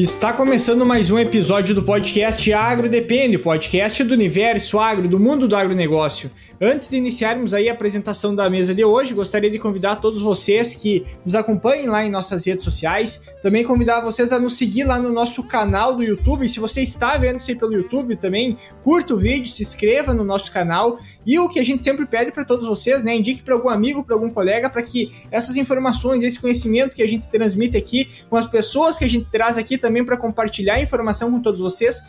[0.00, 5.48] Está começando mais um episódio do podcast Agro Depende, podcast do universo agro, do mundo
[5.48, 6.30] do agronegócio.
[6.60, 10.72] Antes de iniciarmos aí a apresentação da mesa de hoje, gostaria de convidar todos vocês
[10.76, 15.00] que nos acompanhem lá em nossas redes sociais, também convidar vocês a nos seguir lá
[15.00, 16.48] no nosso canal do YouTube.
[16.48, 20.22] Se você está vendo isso aí pelo YouTube também, curta o vídeo, se inscreva no
[20.22, 20.96] nosso canal
[21.26, 24.04] e o que a gente sempre pede para todos vocês, né, indique para algum amigo,
[24.04, 28.36] para algum colega, para que essas informações, esse conhecimento que a gente transmite aqui com
[28.36, 32.02] as pessoas que a gente traz aqui também para compartilhar informação com todos vocês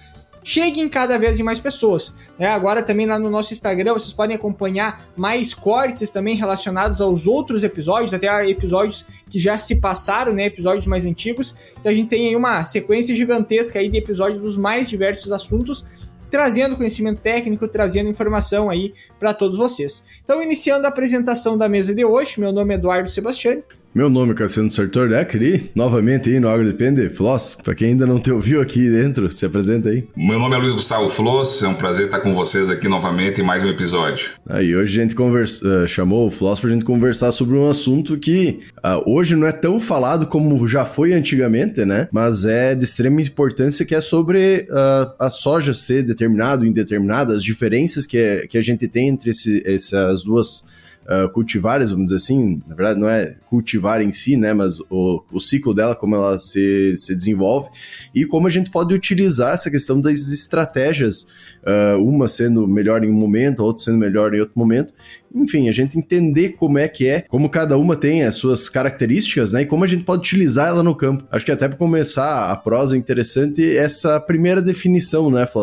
[0.44, 2.16] cheguem cada vez em mais pessoas.
[2.38, 7.28] É, agora também lá no nosso Instagram vocês podem acompanhar mais cortes também relacionados aos
[7.28, 11.56] outros episódios, até episódios que já se passaram, né, episódios mais antigos.
[11.80, 15.86] Então a gente tem aí uma sequência gigantesca aí de episódios dos mais diversos assuntos
[16.30, 20.06] trazendo conhecimento técnico, trazendo informação aí para todos vocês.
[20.24, 23.64] Então, iniciando a apresentação da mesa de hoje, meu nome é Eduardo Sebastiani.
[23.94, 28.20] Meu nome é Cassiano Sartor Decker novamente aí no AgroDepende, Floss, para quem ainda não
[28.20, 30.08] te ouviu aqui dentro, se apresenta aí.
[30.16, 33.44] Meu nome é Luiz Gustavo Floss, é um prazer estar com vocês aqui novamente em
[33.44, 34.30] mais um episódio.
[34.48, 37.68] Aí hoje a gente conversa, uh, chamou o Floss para a gente conversar sobre um
[37.68, 42.08] assunto que uh, hoje não é tão falado como já foi antigamente, né?
[42.12, 47.44] Mas é de extrema importância que é sobre uh, a soja ser determinado, indeterminada, as
[47.44, 50.68] diferenças que, é, que a gente tem entre esse, essas duas
[51.10, 55.24] uh, cultivares, vamos dizer assim, na verdade não é cultivar em si, né, mas o,
[55.32, 57.70] o ciclo dela, como ela se, se desenvolve,
[58.14, 61.24] e como a gente pode utilizar essa questão das estratégias,
[61.64, 64.94] uh, uma sendo melhor em um momento, a outra sendo melhor em outro momento,
[65.34, 69.52] enfim, a gente entender como é que é, como cada uma tem as suas características,
[69.52, 71.26] né, e como a gente pode utilizar ela no campo.
[71.32, 75.60] Acho que até para começar a prosa é interessante essa primeira definição, né, Flávio?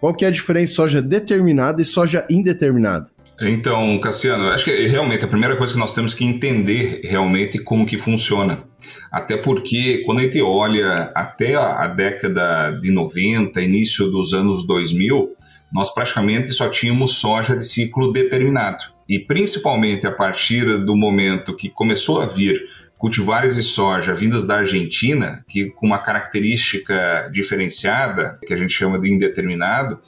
[0.00, 3.10] Qual que é a diferença soja determinada e soja indeterminada?
[3.40, 7.86] Então, Cassiano, acho que realmente a primeira coisa que nós temos que entender realmente como
[7.86, 8.64] que funciona.
[9.12, 15.36] Até porque quando a gente olha até a década de 90, início dos anos 2000,
[15.72, 18.84] nós praticamente só tínhamos soja de ciclo determinado.
[19.08, 22.60] E principalmente a partir do momento que começou a vir
[22.98, 28.98] cultivares de soja vindas da Argentina, que com uma característica diferenciada, que a gente chama
[28.98, 30.00] de indeterminado,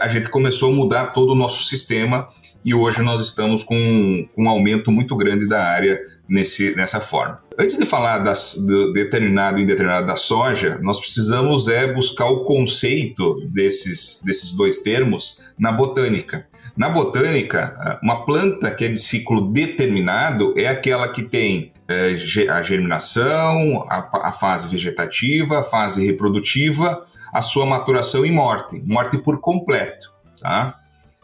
[0.00, 2.28] a gente começou a mudar todo o nosso sistema
[2.64, 7.40] e hoje nós estamos com, um aumento muito grande da área nesse, nessa forma.
[7.58, 12.44] Antes de falar das, do determinado e indeterminado da soja, nós precisamos é buscar o
[12.44, 16.46] conceito desses, desses dois termos na botânica.
[16.76, 22.16] Na botânica, uma planta que é de ciclo determinado é aquela que tem é,
[22.50, 29.18] a germinação, a, a fase vegetativa, a fase reprodutiva, a sua maturação e morte, morte
[29.18, 30.10] por completo.
[30.40, 30.78] Tá?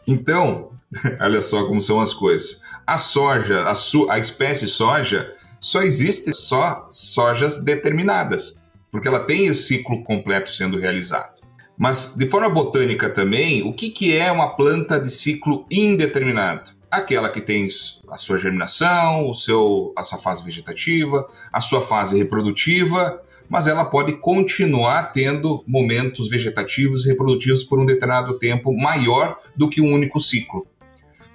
[0.05, 0.71] Então,
[1.19, 2.61] Olha só como são as coisas.
[2.85, 3.73] A soja, a,
[4.13, 8.61] a espécie soja, só existe só sojas determinadas,
[8.91, 11.41] porque ela tem o ciclo completo sendo realizado.
[11.77, 16.71] Mas, de forma botânica também, o que, que é uma planta de ciclo indeterminado?
[16.89, 17.69] Aquela que tem
[18.09, 23.83] a sua germinação, o seu, a sua fase vegetativa, a sua fase reprodutiva, mas ela
[23.83, 29.91] pode continuar tendo momentos vegetativos e reprodutivos por um determinado tempo maior do que um
[29.91, 30.65] único ciclo.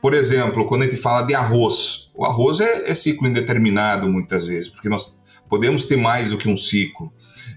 [0.00, 4.47] Por exemplo, quando a gente fala de arroz, o arroz é, é ciclo indeterminado muitas
[4.47, 7.12] vezes, porque nós podemos ter mais do que um ciclo.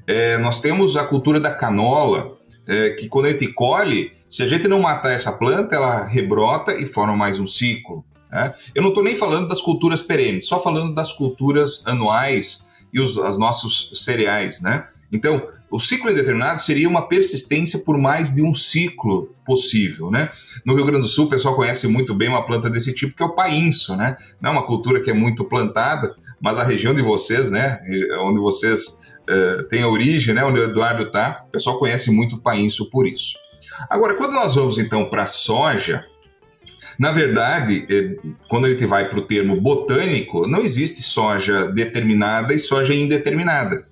[0.05, 2.37] É, nós temos a cultura da canola,
[2.67, 6.73] é, que quando a gente colhe, se a gente não matar essa planta, ela rebrota
[6.73, 8.03] e forma mais um ciclo.
[8.29, 8.53] Né?
[8.75, 13.15] Eu não estou nem falando das culturas perenes, só falando das culturas anuais e os,
[13.15, 14.61] os nossos cereais.
[14.61, 14.85] Né?
[15.11, 20.31] Então, o ciclo indeterminado seria uma persistência por mais de um ciclo possível, né?
[20.65, 23.21] No Rio Grande do Sul, o pessoal conhece muito bem uma planta desse tipo, que
[23.21, 24.17] é o painço, né?
[24.41, 27.79] Não é uma cultura que é muito plantada, mas a região de vocês, né?
[28.21, 28.87] Onde vocês
[29.29, 30.43] uh, têm a origem, né?
[30.43, 33.37] Onde o Eduardo está, o pessoal conhece muito o painço por isso.
[33.89, 36.03] Agora, quando nós vamos então para a soja,
[36.99, 38.17] na verdade, eh,
[38.49, 43.87] quando a gente vai para o termo botânico, não existe soja determinada e soja indeterminada.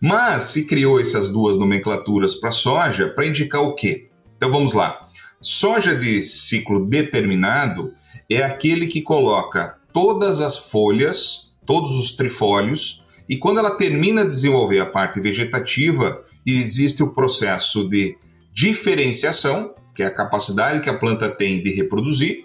[0.00, 4.08] Mas se criou essas duas nomenclaturas para soja para indicar o quê?
[4.36, 5.08] Então vamos lá.
[5.42, 7.92] Soja de ciclo determinado
[8.30, 14.30] é aquele que coloca todas as folhas, todos os trifólios, e quando ela termina de
[14.30, 18.16] desenvolver a parte vegetativa, existe o processo de
[18.54, 22.44] diferenciação, que é a capacidade que a planta tem de reproduzir,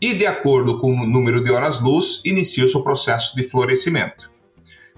[0.00, 4.30] e de acordo com o número de horas-luz, inicia o seu processo de florescimento.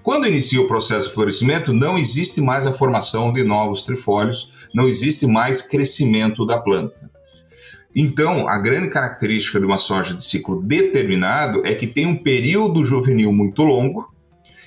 [0.03, 4.87] Quando inicia o processo de florescimento, não existe mais a formação de novos trifólios, não
[4.87, 7.09] existe mais crescimento da planta.
[7.95, 12.83] Então, a grande característica de uma soja de ciclo determinado é que tem um período
[12.83, 14.11] juvenil muito longo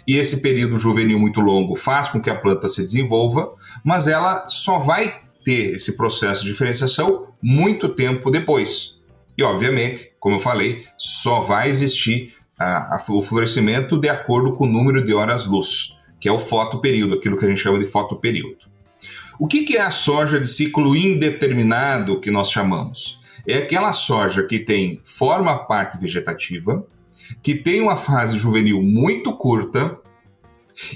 [0.06, 3.52] e esse período juvenil muito longo faz com que a planta se desenvolva,
[3.82, 9.00] mas ela só vai ter esse processo de diferenciação muito tempo depois.
[9.36, 14.64] E, obviamente, como eu falei, só vai existir a, a, o florescimento de acordo com
[14.64, 18.64] o número de horas-luz, que é o fotoperíodo, aquilo que a gente chama de fotoperíodo.
[19.38, 23.20] O que, que é a soja de ciclo indeterminado que nós chamamos?
[23.46, 26.86] É aquela soja que tem forma parte vegetativa,
[27.42, 29.98] que tem uma fase juvenil muito curta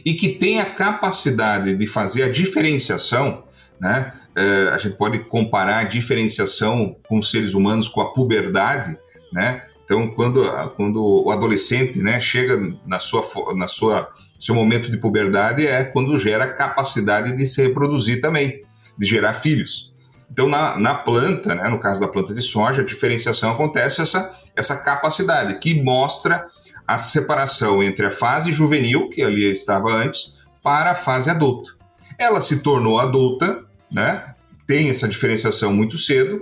[0.04, 3.44] e que tem a capacidade de fazer a diferenciação,
[3.80, 4.12] né?
[4.36, 8.98] É, a gente pode comparar a diferenciação com seres humanos com a puberdade,
[9.32, 9.62] né?
[9.84, 10.44] Então, quando,
[10.76, 13.22] quando o adolescente né, chega na sua,
[13.54, 18.62] na sua seu momento de puberdade, é quando gera capacidade de se reproduzir também,
[18.98, 19.94] de gerar filhos.
[20.30, 24.30] Então, na, na planta, né, no caso da planta de soja, a diferenciação acontece essa,
[24.54, 26.46] essa capacidade que mostra
[26.86, 31.70] a separação entre a fase juvenil, que ali estava antes, para a fase adulta.
[32.18, 34.34] Ela se tornou adulta, né,
[34.66, 36.40] tem essa diferenciação muito cedo,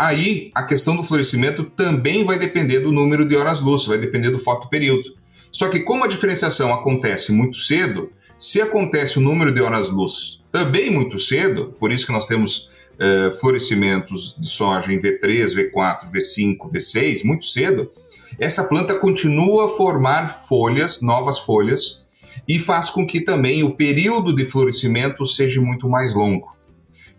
[0.00, 4.38] Aí a questão do florescimento também vai depender do número de horas-luz, vai depender do
[4.38, 5.14] fotoperíodo.
[5.52, 10.90] Só que como a diferenciação acontece muito cedo, se acontece o número de horas-luz também
[10.90, 16.72] muito cedo, por isso que nós temos uh, florescimentos de soja em V3, V4, V5,
[16.72, 17.90] V6, muito cedo,
[18.38, 22.06] essa planta continua a formar folhas, novas folhas,
[22.48, 26.48] e faz com que também o período de florescimento seja muito mais longo.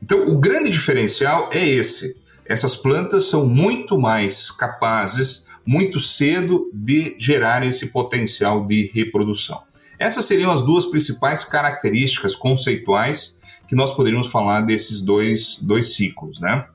[0.01, 2.21] Então, o grande diferencial é esse
[2.51, 9.63] essas plantas são muito mais capazes, muito cedo, de gerar esse potencial de reprodução.
[9.97, 13.39] Essas seriam as duas principais características conceituais
[13.69, 16.65] que nós poderíamos falar desses dois, dois ciclos, né?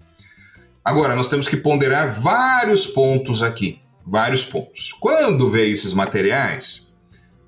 [0.83, 4.95] Agora, nós temos que ponderar vários pontos aqui, vários pontos.
[4.99, 6.91] Quando veio esses materiais,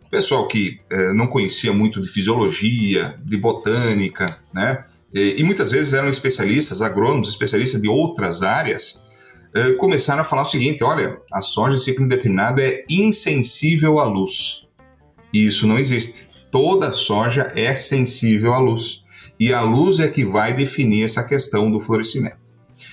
[0.04, 4.84] o pessoal que eh, não conhecia muito de fisiologia, de botânica, né?
[5.12, 9.02] E, muitas vezes eram especialistas, agrônomos, especialistas de outras áreas,
[9.54, 14.04] eh, começaram a falar o seguinte: olha, a soja de ciclo indeterminado é insensível à
[14.04, 14.66] luz.
[15.32, 16.26] E isso não existe.
[16.50, 19.04] Toda soja é sensível à luz.
[19.40, 22.38] E a luz é que vai definir essa questão do florescimento.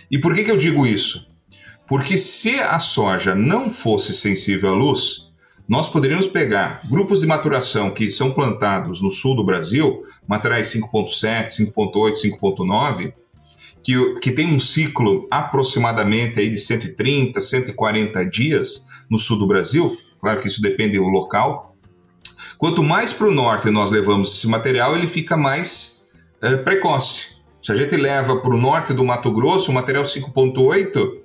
[0.10, 1.26] E por que, que eu digo isso?
[1.88, 5.25] Porque se a soja não fosse sensível à luz,
[5.68, 11.72] nós poderíamos pegar grupos de maturação que são plantados no sul do Brasil, materiais 5.7,
[11.74, 13.14] 5.8, 5.9,
[13.84, 19.98] que, que tem um ciclo aproximadamente aí de 130, 140 dias no sul do Brasil,
[20.22, 21.76] claro que isso depende do local.
[22.58, 26.06] Quanto mais para o norte nós levamos esse material, ele fica mais
[26.42, 27.36] é, precoce.
[27.62, 31.25] Se a gente leva para o norte do Mato Grosso, o material 5.8,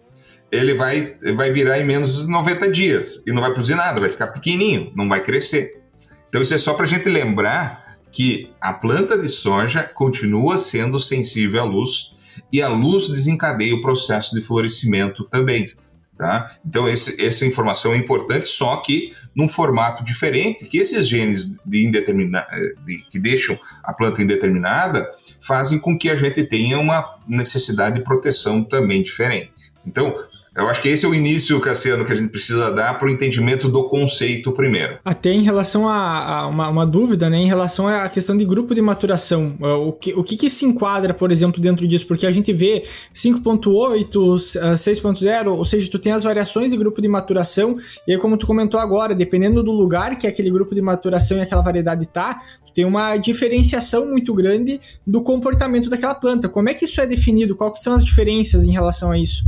[0.50, 4.11] ele vai, vai virar em menos de 90 dias e não vai produzir nada, vai
[4.11, 5.81] ficar pequenininho, não vai crescer.
[6.29, 10.99] Então isso é só para a gente lembrar que a planta de soja continua sendo
[10.99, 12.14] sensível à luz
[12.52, 15.73] e a luz desencadeia o processo de florescimento também.
[16.19, 16.55] Tá?
[16.67, 21.85] Então esse, essa informação é importante, só que num formato diferente, que esses genes de
[21.87, 22.47] indetermina,
[22.85, 25.08] de, que deixam a planta indeterminada
[25.41, 29.73] fazem com que a gente tenha uma necessidade de proteção também diferente.
[29.87, 30.14] Então,
[30.61, 33.11] eu acho que esse é o início, Cassiano, que a gente precisa dar para o
[33.11, 34.99] entendimento do conceito primeiro.
[35.05, 37.38] Até em relação a, a uma, uma, dúvida, né?
[37.38, 39.57] Em relação à questão de grupo de maturação.
[39.61, 42.07] É, o que, o que, que se enquadra, por exemplo, dentro disso?
[42.07, 44.11] Porque a gente vê 5.8,
[44.75, 47.76] 6.0, ou seja, tu tem as variações de grupo de maturação,
[48.07, 51.40] e aí, como tu comentou agora, dependendo do lugar que aquele grupo de maturação e
[51.40, 56.49] aquela variedade tá, tu tem uma diferenciação muito grande do comportamento daquela planta.
[56.49, 57.57] Como é que isso é definido?
[57.57, 59.45] Quais são as diferenças em relação a isso?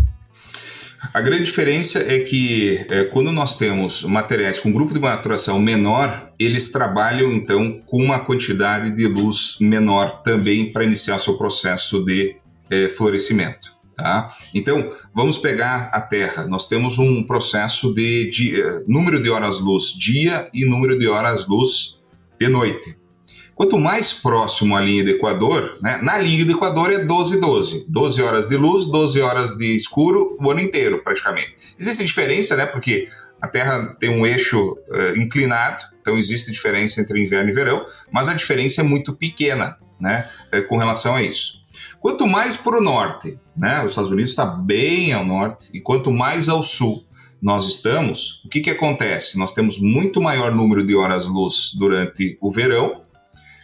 [1.13, 6.33] A grande diferença é que é, quando nós temos materiais com grupo de maturação menor,
[6.39, 12.37] eles trabalham então com uma quantidade de luz menor também para iniciar seu processo de
[12.71, 13.73] é, florescimento.
[13.97, 14.35] Tá?
[14.55, 16.47] Então, vamos pegar a Terra.
[16.47, 22.01] Nós temos um processo de, de é, número de horas-luz dia e número de horas-luz
[22.39, 22.97] de noite.
[23.63, 27.87] Quanto mais próximo à linha do Equador, né, na linha do Equador é 12 12.
[27.89, 31.55] 12 horas de luz, 12 horas de escuro o ano inteiro, praticamente.
[31.79, 32.67] Existe diferença, né?
[32.67, 33.07] Porque
[33.41, 38.29] a Terra tem um eixo uh, inclinado, então existe diferença entre inverno e verão, mas
[38.29, 40.29] a diferença é muito pequena, né?
[40.53, 41.65] Uh, com relação a isso.
[42.01, 43.81] Quanto mais para o norte, né?
[43.85, 47.07] Os Estados Unidos está bem ao norte, e quanto mais ao sul
[47.41, 49.39] nós estamos, o que, que acontece?
[49.39, 53.03] Nós temos muito maior número de horas-luz durante o verão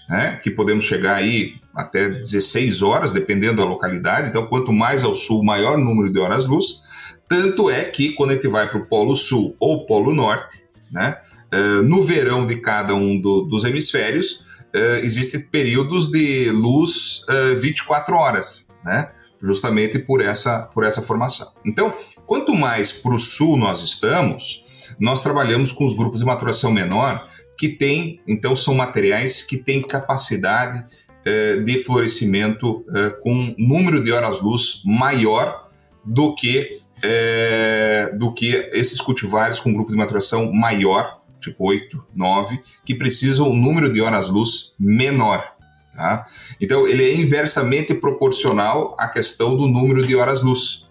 [0.08, 4.28] né, que podemos chegar aí até 16 horas, dependendo da localidade.
[4.28, 6.82] Então, quanto mais ao sul, maior número de horas-luz.
[7.28, 11.18] Tanto é que quando a gente vai para o Polo Sul ou Polo Norte, né,
[11.52, 17.56] uh, no verão de cada um do, dos hemisférios, uh, existem períodos de luz uh,
[17.58, 19.10] 24 horas, né?
[19.40, 21.52] justamente por essa, por essa formação.
[21.64, 21.94] Então,
[22.26, 24.64] quanto mais para o sul nós estamos,
[24.98, 29.82] nós trabalhamos com os grupos de maturação menor, que tem, então, são materiais que têm
[29.82, 30.86] capacidade
[31.24, 35.68] eh, de florescimento eh, com número de horas-luz maior
[36.04, 42.62] do que, eh, do que esses cultivares com grupo de maturação maior, tipo 8, 9,
[42.84, 45.56] que precisam um número de horas-luz menor.
[45.92, 46.28] Tá?
[46.60, 50.88] Então, ele é inversamente proporcional à questão do número de horas-luz.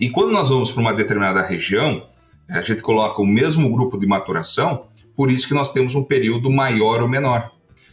[0.00, 2.08] E quando nós vamos para uma determinada região,
[2.48, 6.50] a gente coloca o mesmo grupo de maturação, por isso que nós temos um período
[6.50, 7.50] maior ou menor.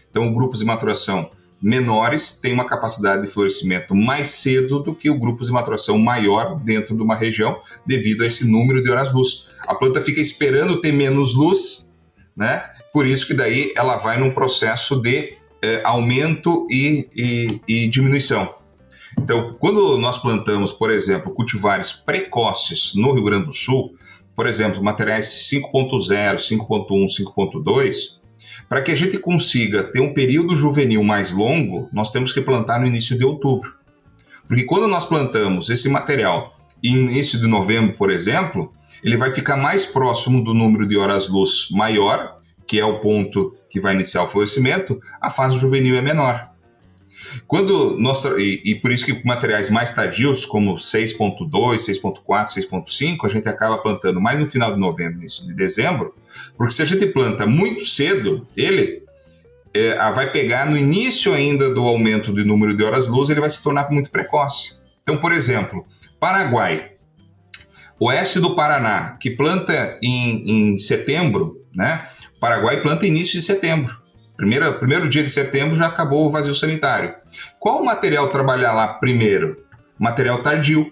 [0.09, 1.29] Então, grupos de maturação
[1.63, 6.59] menores têm uma capacidade de florescimento mais cedo do que o grupo de maturação maior
[6.59, 9.47] dentro de uma região, devido a esse número de horas-luz.
[9.65, 11.95] A planta fica esperando ter menos luz,
[12.35, 12.65] né?
[12.91, 18.53] Por isso que daí ela vai num processo de é, aumento e, e, e diminuição.
[19.17, 23.95] Então, quando nós plantamos, por exemplo, cultivares precoces no Rio Grande do Sul,
[24.35, 28.21] por exemplo, materiais 5.0, 5.1, 5.2,
[28.67, 32.79] para que a gente consiga ter um período juvenil mais longo, nós temos que plantar
[32.79, 33.75] no início de outubro.
[34.47, 38.73] Porque quando nós plantamos esse material em início de novembro, por exemplo,
[39.03, 43.79] ele vai ficar mais próximo do número de horas-luz maior, que é o ponto que
[43.79, 46.52] vai iniciar o florescimento, a fase juvenil é menor.
[47.47, 53.29] Quando nós, e, e por isso que materiais mais tardios, como 6.2, 6.4, 6.5, a
[53.29, 56.13] gente acaba plantando mais no final de novembro, início de dezembro,
[56.57, 59.03] porque se a gente planta muito cedo, ele
[59.73, 63.63] é, vai pegar no início ainda do aumento do número de horas-luz, ele vai se
[63.63, 64.77] tornar muito precoce.
[65.01, 65.85] Então, por exemplo,
[66.19, 66.91] Paraguai,
[67.99, 72.07] oeste do Paraná, que planta em, em setembro, né?
[72.39, 74.02] Paraguai planta início de setembro.
[74.43, 77.15] Primeiro, primeiro dia de setembro já acabou o vazio sanitário.
[77.57, 79.63] Qual material trabalhar lá primeiro?
[79.97, 80.91] Material tardio.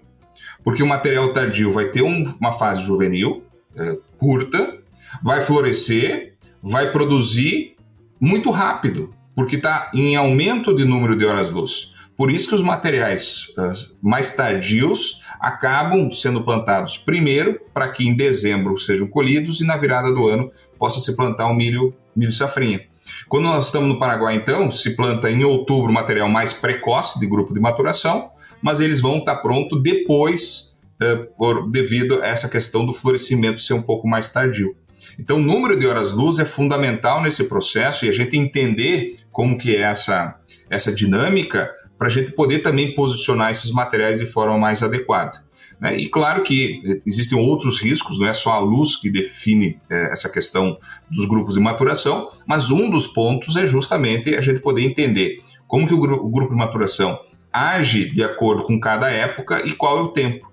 [0.63, 3.43] Porque o material tardio vai ter um, uma fase juvenil
[3.75, 4.77] é, curta,
[5.21, 6.31] vai florescer,
[6.63, 7.75] vai produzir
[8.21, 11.93] muito rápido, porque está em aumento de número de horas-luz.
[12.15, 18.15] Por isso que os materiais uh, mais tardios acabam sendo plantados primeiro, para que em
[18.15, 22.89] dezembro sejam colhidos e na virada do ano possa se plantar o milho, milho safrinha.
[23.27, 27.53] Quando nós estamos no Paraguai, então, se planta em outubro material mais precoce de grupo
[27.53, 32.93] de maturação, mas eles vão estar pronto depois, uh, por, devido a essa questão do
[32.93, 34.75] florescimento ser um pouco mais tardio.
[35.19, 39.75] Então, o número de horas-luz é fundamental nesse processo e a gente entender como que
[39.75, 40.35] é essa,
[40.69, 45.43] essa dinâmica para a gente poder também posicionar esses materiais de forma mais adequada.
[45.81, 45.97] Né?
[45.97, 50.29] E claro que existem outros riscos, não é só a luz que define é, essa
[50.29, 50.77] questão
[51.09, 55.87] dos grupos de maturação, mas um dos pontos é justamente a gente poder entender como
[55.87, 57.19] que o, gru o grupo de maturação
[57.51, 60.51] age de acordo com cada época e qual é o tempo.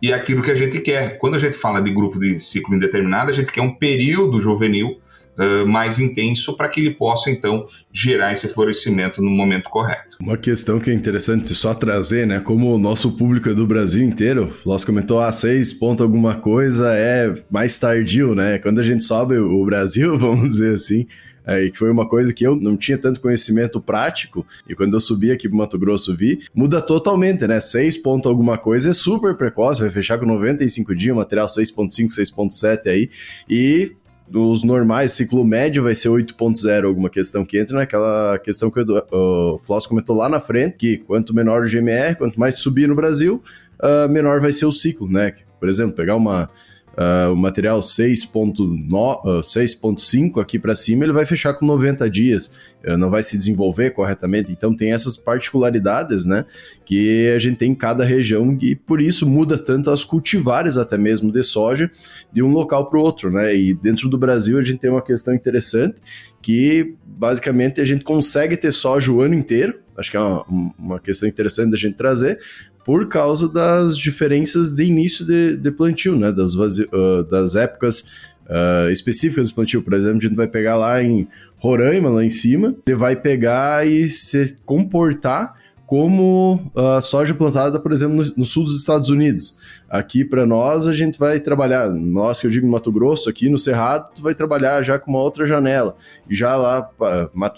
[0.00, 1.18] E é aquilo que a gente quer.
[1.18, 5.00] Quando a gente fala de grupo de ciclo indeterminado, a gente quer um período juvenil
[5.38, 10.16] uh, mais intenso para que ele possa, então, gerar esse florescimento no momento correto.
[10.20, 12.40] Uma questão que é interessante só trazer, né?
[12.40, 16.34] Como o nosso público é do Brasil inteiro, o Floss comentou, ah, seis ponto alguma
[16.36, 18.58] coisa é mais tardio, né?
[18.58, 21.06] Quando a gente sobe o Brasil, vamos dizer assim,
[21.46, 25.00] é, que foi uma coisa que eu não tinha tanto conhecimento prático, e quando eu
[25.00, 27.60] subi aqui pro Mato Grosso vi, muda totalmente, né?
[27.60, 32.88] 6 ponto alguma coisa é super precoce, vai fechar com 95 dias, material 6.5, 6.7
[32.88, 33.10] aí,
[33.48, 33.92] e
[34.28, 39.06] dos normais, ciclo médio vai ser 8.0, alguma questão que entra naquela questão que o,
[39.12, 42.94] o Floss comentou lá na frente, que quanto menor o GMR, quanto mais subir no
[42.94, 43.42] Brasil,
[43.80, 45.32] uh, menor vai ser o ciclo, né?
[45.60, 46.50] Por exemplo, pegar uma
[46.96, 52.54] Uh, o material 6.5 uh, aqui para cima, ele vai fechar com 90 dias,
[52.86, 54.50] uh, não vai se desenvolver corretamente.
[54.50, 56.46] Então tem essas particularidades, né,
[56.86, 60.96] que a gente tem em cada região e por isso muda tanto as cultivares até
[60.96, 61.90] mesmo de soja
[62.32, 63.54] de um local para o outro, né?
[63.54, 65.96] E dentro do Brasil a gente tem uma questão interessante
[66.40, 69.80] que basicamente a gente consegue ter soja o ano inteiro.
[69.96, 70.44] Acho que é uma,
[70.78, 72.38] uma questão interessante da gente trazer,
[72.84, 76.30] por causa das diferenças de início de, de plantio, né?
[76.30, 78.02] Das, uh, das épocas
[78.46, 79.82] uh, específicas de plantio.
[79.82, 83.86] Por exemplo, a gente vai pegar lá em Roraima, lá em cima, ele vai pegar
[83.86, 85.54] e se comportar
[85.86, 89.58] como a soja plantada, por exemplo, no, sul dos Estados Unidos.
[89.88, 93.56] Aqui para nós, a gente vai trabalhar, nós que eu digo Mato Grosso, aqui no
[93.56, 95.96] Cerrado, tu vai trabalhar já com uma outra janela.
[96.28, 96.90] E já lá,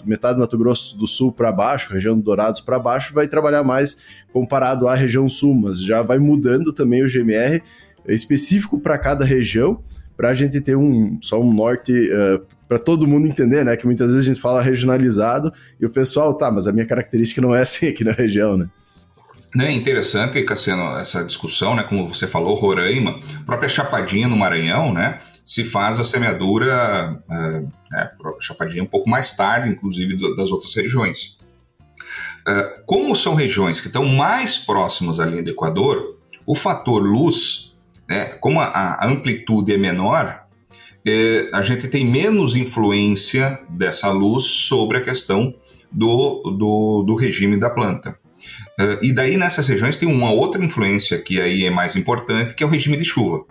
[0.05, 3.63] metade do Mato Grosso do Sul para baixo, região do Dourados para baixo, vai trabalhar
[3.63, 3.97] mais
[4.31, 7.63] comparado à região sul, mas já vai mudando também o GMR
[8.07, 9.79] específico para cada região
[10.19, 13.77] para a gente ter um só um norte uh, para todo mundo entender, né?
[13.77, 15.49] Que muitas vezes a gente fala regionalizado
[15.79, 18.67] e o pessoal, tá, mas a minha característica não é assim aqui na região, né?
[19.61, 21.83] É interessante, Cassiano, essa discussão, né?
[21.83, 25.21] Como você falou, Roraima, própria Chapadinha no Maranhão, né?
[25.45, 28.11] Se faz a semeadura, uh, né,
[28.41, 31.37] Chapadinha um pouco mais tarde, inclusive, das outras regiões.
[32.45, 37.68] Uh, como são regiões que estão mais próximas à linha do Equador, o fator luz,
[38.09, 40.43] né, como a, amplitude é menor,
[41.05, 45.53] é, a gente tem menos influência dessa luz sobre a questão
[45.91, 48.17] do, do, do regime da planta.
[48.79, 52.63] Uh, e daí nessas regiões tem uma outra influência que aí é mais importante, que
[52.63, 53.45] é o regime de chuva.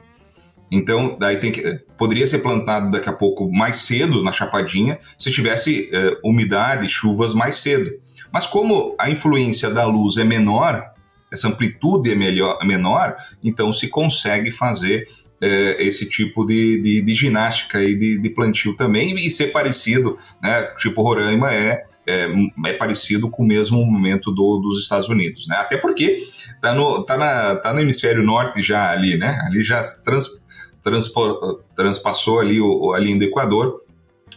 [0.70, 1.62] Então, daí tem que,
[1.96, 7.34] poderia ser plantado daqui a pouco mais cedo na chapadinha, se tivesse uh, umidade, chuvas
[7.34, 7.90] mais cedo.
[8.32, 10.84] Mas como a influência da luz é menor,
[11.32, 15.08] essa amplitude é melhor, menor, então se consegue fazer
[15.42, 20.18] uh, esse tipo de, de, de ginástica e de, de, plantio também e ser parecido,
[20.42, 20.62] né?
[20.78, 22.26] Tipo Roraima é é,
[22.66, 25.56] é, parecido com o mesmo momento do, dos Estados Unidos, né?
[25.56, 26.18] Até porque
[26.58, 29.38] tá no, tá, na, tá no hemisfério norte já ali, né?
[29.44, 30.26] Ali já trans,
[30.82, 33.82] transpo, transpassou ali o, a linha do Equador,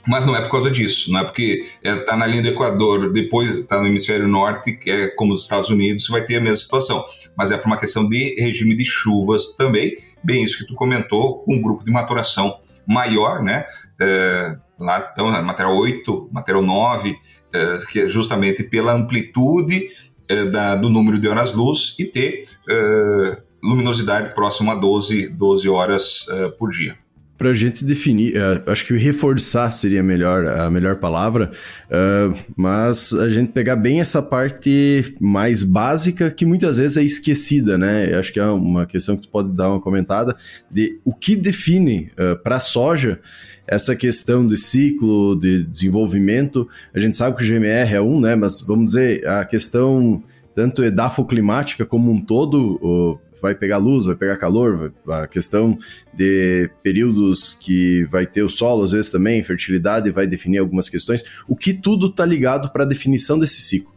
[0.08, 2.50] mas não é por causa disso, não é porque está é, tá na linha do
[2.50, 6.42] Equador, depois está no hemisfério norte, que é como os Estados Unidos, vai ter a
[6.42, 7.04] mesma situação.
[7.38, 11.46] Mas é por uma questão de regime de chuvas também, bem isso que tu comentou,
[11.48, 13.66] um grupo de maturação maior, né?
[14.00, 17.16] É, lá então, material 8, material 9,
[17.54, 19.90] é, que é justamente pela amplitude
[20.28, 26.26] é, da, do número de horas-luz e ter é, luminosidade próxima a 12, 12 horas
[26.30, 27.01] é, por dia
[27.42, 31.50] para a gente definir, uh, acho que reforçar seria melhor, a melhor palavra,
[31.88, 37.80] uh, mas a gente pegar bem essa parte mais básica que muitas vezes é esquecida,
[37.80, 38.14] né?
[38.14, 40.38] Acho que é uma questão que tu pode dar uma comentada
[40.70, 43.20] de o que define uh, para a soja
[43.66, 46.70] essa questão de ciclo, de desenvolvimento.
[46.94, 48.36] A gente sabe que o GMR é um, né?
[48.36, 54.38] Mas vamos dizer, a questão tanto edafoclimática como um todo, vai pegar luz, vai pegar
[54.38, 55.78] calor, a questão
[56.14, 61.24] de períodos que vai ter o solo, às vezes também, fertilidade, vai definir algumas questões.
[61.48, 63.92] O que tudo está ligado para a definição desse ciclo?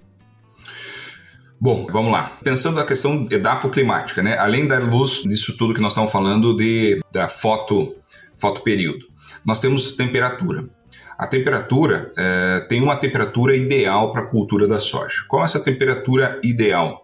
[1.61, 2.37] Bom, vamos lá.
[2.43, 4.37] Pensando na questão edafoclimática, né?
[4.37, 7.97] Além da luz disso tudo que nós estamos falando de, da foto,
[8.37, 9.07] fotoperíodo,
[9.47, 10.69] nós temos temperatura.
[11.17, 15.25] A temperatura é, tem uma temperatura ideal para a cultura da soja.
[15.29, 17.04] Qual é essa temperatura ideal?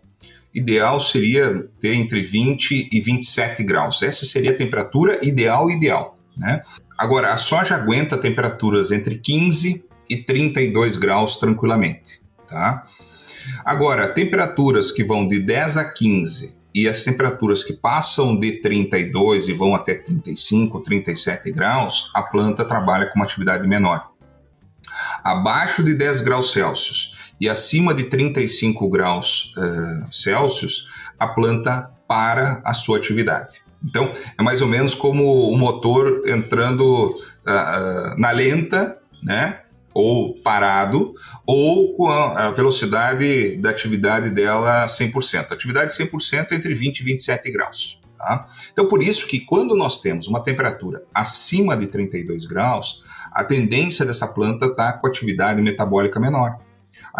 [0.54, 4.02] Ideal seria ter entre 20 e 27 graus.
[4.02, 6.62] Essa seria a temperatura ideal ideal, né?
[6.98, 12.84] Agora, a soja aguenta temperaturas entre 15 e 32 graus tranquilamente, tá?
[13.64, 19.48] Agora, temperaturas que vão de 10 a 15 e as temperaturas que passam de 32
[19.48, 24.10] e vão até 35, 37 graus, a planta trabalha com uma atividade menor.
[25.24, 32.60] Abaixo de 10 graus Celsius e acima de 35 graus uh, Celsius, a planta para
[32.64, 33.62] a sua atividade.
[33.82, 39.60] Então, é mais ou menos como o motor entrando uh, na lenta, né?
[39.92, 45.50] Ou parado, ou com a velocidade da atividade dela 100%.
[45.50, 48.00] Atividade 100% entre 20 e 27 graus.
[48.16, 48.44] Tá?
[48.72, 54.04] Então, por isso que quando nós temos uma temperatura acima de 32 graus, a tendência
[54.04, 56.58] dessa planta está com atividade metabólica menor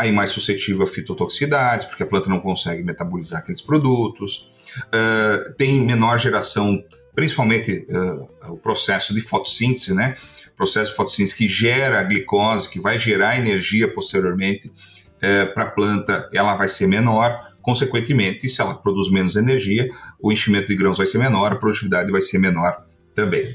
[0.01, 4.49] aí mais suscetível a fitotoxicidades, porque a planta não consegue metabolizar aqueles produtos,
[4.87, 6.83] uh, tem menor geração,
[7.15, 10.15] principalmente uh, o processo de fotossíntese, né?
[10.53, 15.65] O processo de fotossíntese que gera a glicose, que vai gerar energia posteriormente uh, para
[15.65, 17.49] a planta, ela vai ser menor.
[17.61, 22.11] Consequentemente, se ela produz menos energia, o enchimento de grãos vai ser menor, a produtividade
[22.11, 23.47] vai ser menor também.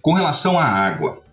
[0.00, 1.23] Com relação à água,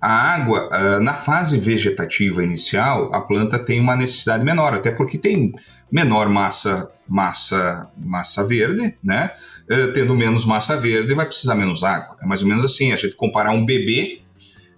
[0.00, 5.18] a água, ah, na fase vegetativa inicial, a planta tem uma necessidade menor, até porque
[5.18, 5.52] tem
[5.90, 9.32] menor massa, massa, massa verde, né?
[9.70, 12.16] Ah, tendo menos massa verde, vai precisar menos água.
[12.22, 14.22] É mais ou menos assim, a gente comparar um bebê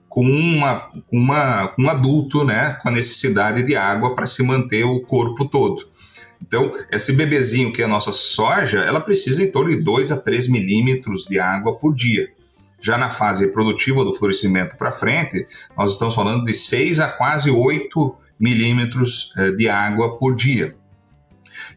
[0.08, 2.78] com, uma, uma, um adulto, né?
[2.82, 5.86] Com a necessidade de água para se manter o corpo todo.
[6.40, 10.16] Então, esse bebezinho que é a nossa soja, ela precisa em torno de 2 a
[10.16, 12.28] 3 milímetros de água por dia.
[12.80, 17.50] Já na fase produtiva do florescimento para frente, nós estamos falando de 6 a quase
[17.50, 20.76] 8 milímetros eh, de água por dia.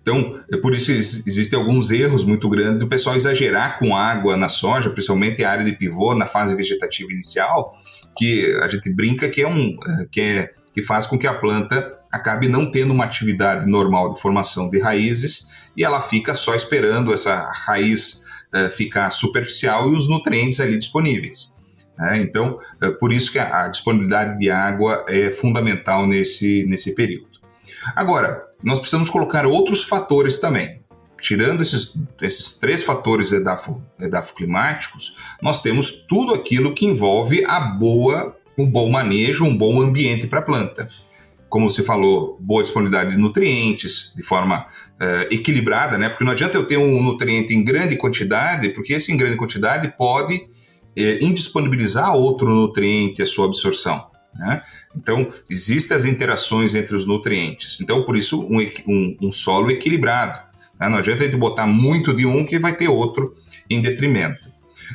[0.01, 4.49] Então, é por isso existem alguns erros muito grandes do pessoal exagerar com água na
[4.49, 7.73] soja, principalmente a área de pivô na fase vegetativa inicial,
[8.17, 11.33] que a gente brinca que é um eh, que, é, que faz com que a
[11.33, 16.53] planta acabe não tendo uma atividade normal de formação de raízes e ela fica só
[16.53, 18.20] esperando essa raiz
[18.53, 21.55] uh, ficar superficial e os nutrientes ali disponíveis.
[21.97, 22.21] Né?
[22.21, 27.27] Então, uh, por isso que a, a, disponibilidade de água é fundamental nesse, nesse período.
[27.95, 30.81] Agora, nós precisamos colocar outros fatores também.
[31.19, 38.35] Tirando esses, esses três fatores edafo, edafoclimáticos, nós temos tudo aquilo que envolve a boa,
[38.57, 40.87] um bom manejo, um bom ambiente para a planta
[41.51, 44.65] como você falou, boa disponibilidade de nutrientes de forma
[45.01, 46.09] uh, equilibrada, né?
[46.09, 49.91] Porque não adianta eu ter um nutriente em grande quantidade, porque esse em grande quantidade
[49.97, 54.05] pode uh, indisponibilizar outro nutriente a sua absorção.
[54.33, 54.61] Né?
[54.95, 57.81] Então, existem as interações entre os nutrientes.
[57.81, 60.39] Então, por isso, um, um, um solo equilibrado.
[60.79, 60.87] Né?
[60.87, 63.33] Não adianta a gente botar muito de um que vai ter outro
[63.69, 64.49] em detrimento.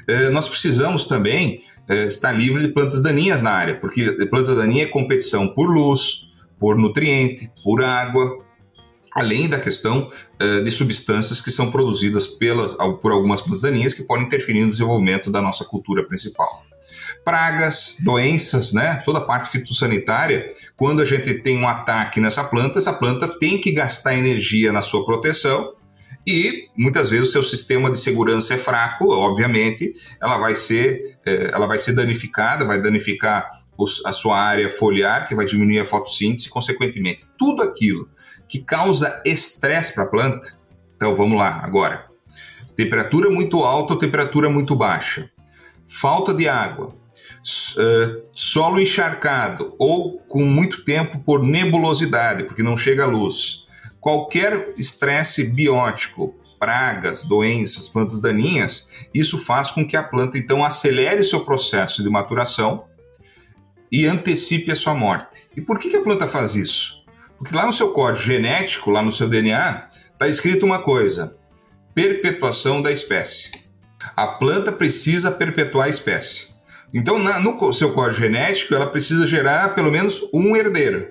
[0.09, 1.63] Uh, nós precisamos também
[2.09, 6.77] estar livre de plantas daninhas na área, porque planta daninha é competição por luz, por
[6.77, 8.45] nutriente, por água,
[9.17, 14.03] além da questão uh, de substâncias que são produzidas pelas, por algumas plantas daninhas que
[14.03, 16.65] podem interferir no desenvolvimento da nossa cultura principal.
[17.25, 19.01] Pragas, doenças, né?
[19.05, 23.59] toda a parte fitossanitária, quando a gente tem um ataque nessa planta, essa planta tem
[23.59, 25.73] que gastar energia na sua proteção
[26.27, 31.51] e muitas vezes o seu sistema de segurança é fraco, obviamente, ela vai ser, eh,
[31.53, 33.49] ela vai ser danificada, vai danificar
[34.05, 38.09] a sua área foliar, que vai diminuir a fotossíntese, consequentemente, tudo aquilo
[38.49, 40.57] que causa estresse para a planta.
[40.97, 42.07] Então vamos lá agora.
[42.75, 45.31] Temperatura muito alta ou temperatura muito baixa.
[45.89, 46.95] Falta de água.
[48.35, 53.67] Solo encharcado ou com muito tempo por nebulosidade, porque não chega a luz.
[54.01, 61.21] Qualquer estresse biótico, pragas, doenças, plantas daninhas, isso faz com que a planta então acelere
[61.21, 62.85] o seu processo de maturação
[63.93, 65.49] e antecipe a sua morte.
[65.57, 66.96] E por que a planta faz isso?
[67.39, 71.37] Porque lá no seu código genético, lá no seu DNA, está escrito uma coisa:
[71.95, 73.51] perpetuação da espécie.
[74.17, 76.49] A planta precisa perpetuar a espécie.
[76.95, 81.09] Então, na, no seu código genético, ela precisa gerar pelo menos um herdeiro.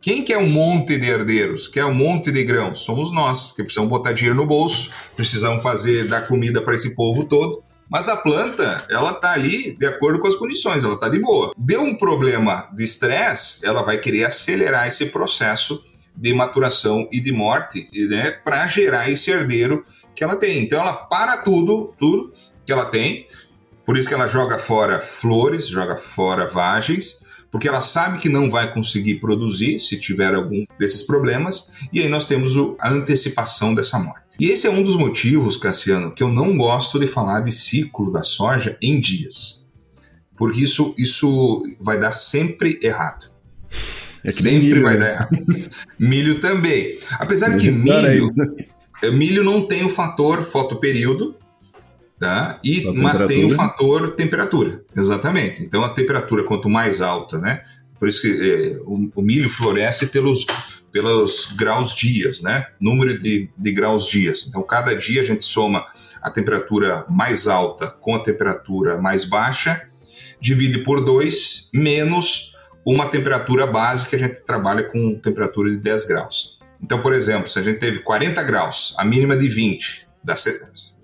[0.00, 1.66] Quem quer um monte de herdeiros?
[1.66, 2.80] Quer um monte de grãos?
[2.80, 7.24] Somos nós, que precisamos botar dinheiro no bolso, precisamos fazer, dar comida para esse povo
[7.24, 7.64] todo.
[7.90, 11.52] Mas a planta, ela tá ali de acordo com as condições, ela tá de boa.
[11.56, 15.82] Deu um problema de estresse, ela vai querer acelerar esse processo
[16.14, 20.64] de maturação e de morte, né, para gerar esse herdeiro que ela tem.
[20.64, 22.32] Então ela para tudo, tudo
[22.66, 23.26] que ela tem.
[23.86, 28.50] Por isso que ela joga fora flores, joga fora vagens, porque ela sabe que não
[28.50, 33.98] vai conseguir produzir se tiver algum desses problemas, e aí nós temos a antecipação dessa
[33.98, 34.27] morte.
[34.38, 38.12] E esse é um dos motivos, Cassiano, que eu não gosto de falar de ciclo
[38.12, 39.66] da soja em dias.
[40.36, 43.30] Porque isso, isso vai dar sempre errado.
[44.24, 45.00] É sempre milho, vai né?
[45.00, 45.30] dar errado.
[45.98, 46.98] milho também.
[47.18, 48.32] Apesar que milho,
[49.02, 51.34] eh, milho não tem o fator fotoperíodo,
[52.18, 52.60] tá?
[52.62, 55.62] E, mas tem o fator temperatura, exatamente.
[55.62, 57.62] Então a temperatura quanto mais alta, né?
[57.98, 60.46] Por isso que é, o, o, milho floresce pelos,
[60.98, 62.66] pelos graus dias, né?
[62.80, 64.46] Número de, de graus dias.
[64.48, 65.86] Então, cada dia a gente soma
[66.20, 69.80] a temperatura mais alta com a temperatura mais baixa,
[70.40, 76.08] divide por 2, menos uma temperatura base que a gente trabalha com temperatura de 10
[76.08, 76.58] graus.
[76.82, 80.34] Então, por exemplo, se a gente teve 40 graus, a mínima de 20, dá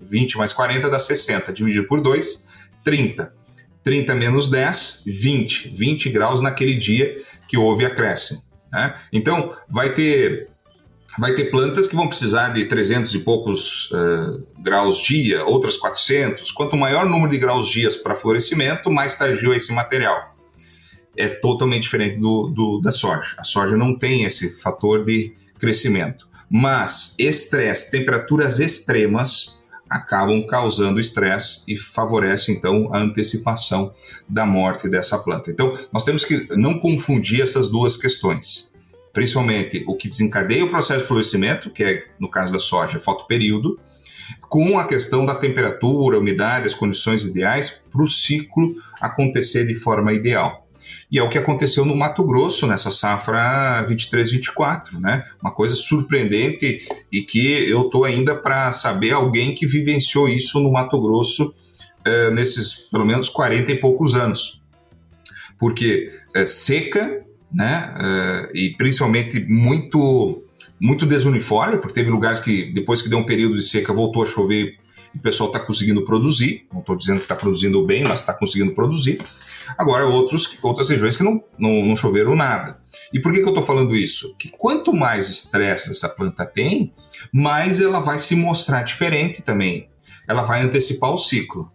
[0.01, 2.47] 20 mais 40 dá 60, dividido por 2,
[2.83, 3.33] 30.
[3.81, 5.69] 30 menos 10, 20.
[5.69, 7.15] 20 graus naquele dia
[7.47, 8.43] que houve acréscimo.
[8.75, 8.93] Né?
[9.13, 10.49] Então, vai ter,
[11.17, 16.51] vai ter plantas que vão precisar de 300 e poucos uh, graus dia, outras 400.
[16.51, 20.35] Quanto maior o número de graus dias para florescimento, mais tardio é esse material.
[21.17, 23.35] É totalmente diferente do, do, da soja.
[23.37, 26.27] A soja não tem esse fator de crescimento.
[26.49, 29.57] Mas estresse, temperaturas extremas,
[29.89, 33.93] acabam causando estresse e favorece então a antecipação
[34.27, 35.51] da morte dessa planta.
[35.51, 38.73] Então, nós temos que não confundir essas duas questões.
[39.13, 43.79] Principalmente o que desencadeia o processo de florescimento, que é, no caso da soja, fotoperíodo,
[44.49, 50.13] com a questão da temperatura, umidade, as condições ideais para o ciclo acontecer de forma
[50.13, 50.64] ideal.
[51.15, 55.23] E é o que aconteceu no Mato Grosso nessa safra 23-24, né?
[55.41, 60.73] Uma coisa surpreendente e que eu tô ainda para saber alguém que vivenciou isso no
[60.73, 61.55] Mato Grosso
[62.03, 64.61] é, nesses pelo menos 40 e poucos anos.
[65.57, 67.95] Porque é, seca, né?
[67.97, 70.43] É, e principalmente muito
[70.77, 74.25] muito desuniforme, porque teve lugares que depois que deu um período de seca voltou a
[74.25, 74.77] chover
[75.15, 78.73] o pessoal está conseguindo produzir, não estou dizendo que está produzindo bem, mas está conseguindo
[78.73, 79.21] produzir.
[79.77, 82.79] Agora, outros, outras regiões que não, não, não choveram nada.
[83.11, 84.35] E por que, que eu estou falando isso?
[84.37, 86.93] Que quanto mais estresse essa planta tem,
[87.33, 89.89] mais ela vai se mostrar diferente também.
[90.27, 91.71] ela vai antecipar o ciclo.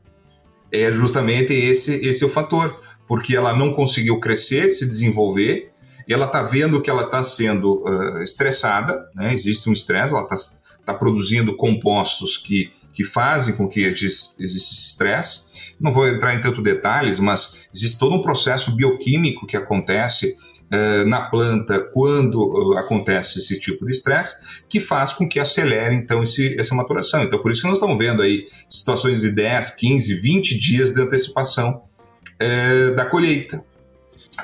[0.72, 5.70] É justamente esse, esse é o fator, porque ela não conseguiu crescer, se desenvolver,
[6.08, 9.32] ela está vendo que ela está sendo uh, estressada, né?
[9.32, 10.36] existe um estresse, ela está
[10.84, 15.49] tá produzindo compostos que, que fazem com que exista esse estresse.
[15.80, 20.36] Não vou entrar em tanto detalhes, mas existe todo um processo bioquímico que acontece
[20.70, 25.94] uh, na planta quando uh, acontece esse tipo de estresse, que faz com que acelere
[25.94, 27.22] então esse, essa maturação.
[27.22, 31.00] Então, por isso que nós estamos vendo aí situações de 10, 15, 20 dias de
[31.00, 31.82] antecipação
[32.40, 33.64] uh, da colheita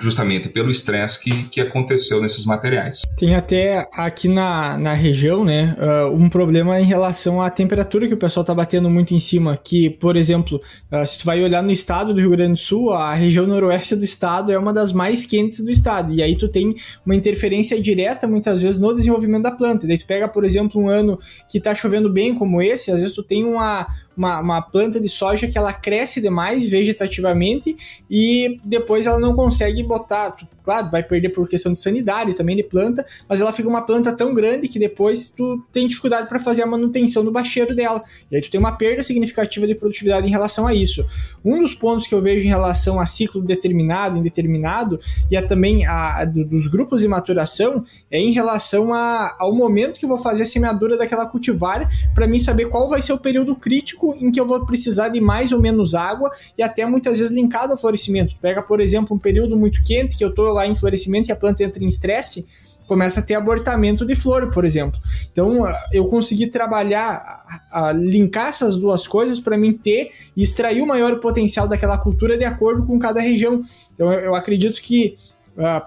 [0.01, 3.03] justamente pelo estresse que, que aconteceu nesses materiais.
[3.17, 8.15] Tem até aqui na, na região, né, uh, um problema em relação à temperatura que
[8.15, 10.61] o pessoal está batendo muito em cima, que, por exemplo,
[10.93, 13.97] uh, se tu vai olhar no estado do Rio Grande do Sul, a região noroeste
[13.97, 17.81] do estado é uma das mais quentes do estado, e aí tu tem uma interferência
[17.81, 19.87] direta, muitas vezes, no desenvolvimento da planta.
[19.87, 23.15] Daí tu pega, por exemplo, um ano que está chovendo bem como esse, às vezes
[23.15, 27.77] tu tem uma, uma, uma, planta de soja que ela cresce demais vegetativamente
[28.11, 30.37] e depois ela não consegue botar.
[30.67, 34.13] Claro, vai perder por questão de sanidade também de planta, mas ela fica uma planta
[34.13, 38.03] tão grande que depois tu tem dificuldade para fazer a manutenção do bacheiro dela.
[38.29, 41.07] E aí tu tem uma perda significativa de produtividade em relação a isso.
[41.45, 44.99] Um dos pontos que eu vejo em relação a ciclo determinado, indeterminado,
[45.31, 49.55] e a também a, a do, dos grupos de maturação, é em relação a, ao
[49.55, 53.13] momento que eu vou fazer a semeadura daquela cultivar, para mim saber qual vai ser
[53.13, 56.85] o período crítico em que eu vou precisar de mais ou menos água e até
[56.85, 58.35] muitas vezes linkado ao florescimento.
[58.43, 61.37] Pega, por exemplo, um período muito quente que eu estou lá em florescimento e a
[61.37, 62.47] planta entra em estresse,
[62.87, 64.99] começa a ter abortamento de flor, por exemplo.
[65.33, 70.83] Então, eu consegui trabalhar, a, a linkar essas duas coisas para mim ter e extrair
[70.83, 73.63] o maior potencial daquela cultura de acordo com cada região.
[73.95, 75.17] Então, eu, eu acredito que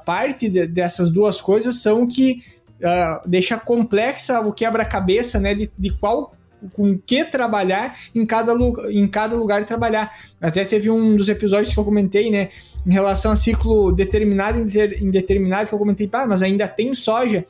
[0.05, 2.41] parte de, dessas duas coisas são que
[2.81, 6.33] uh, deixa complexa o quebra-cabeça né, de, de qual
[6.73, 8.53] com que trabalhar em cada,
[8.89, 10.11] em cada lugar trabalhar.
[10.41, 12.49] Até teve um dos episódios que eu comentei, né,
[12.85, 17.45] em relação a ciclo determinado e indeterminado, que eu comentei, pá, mas ainda tem soja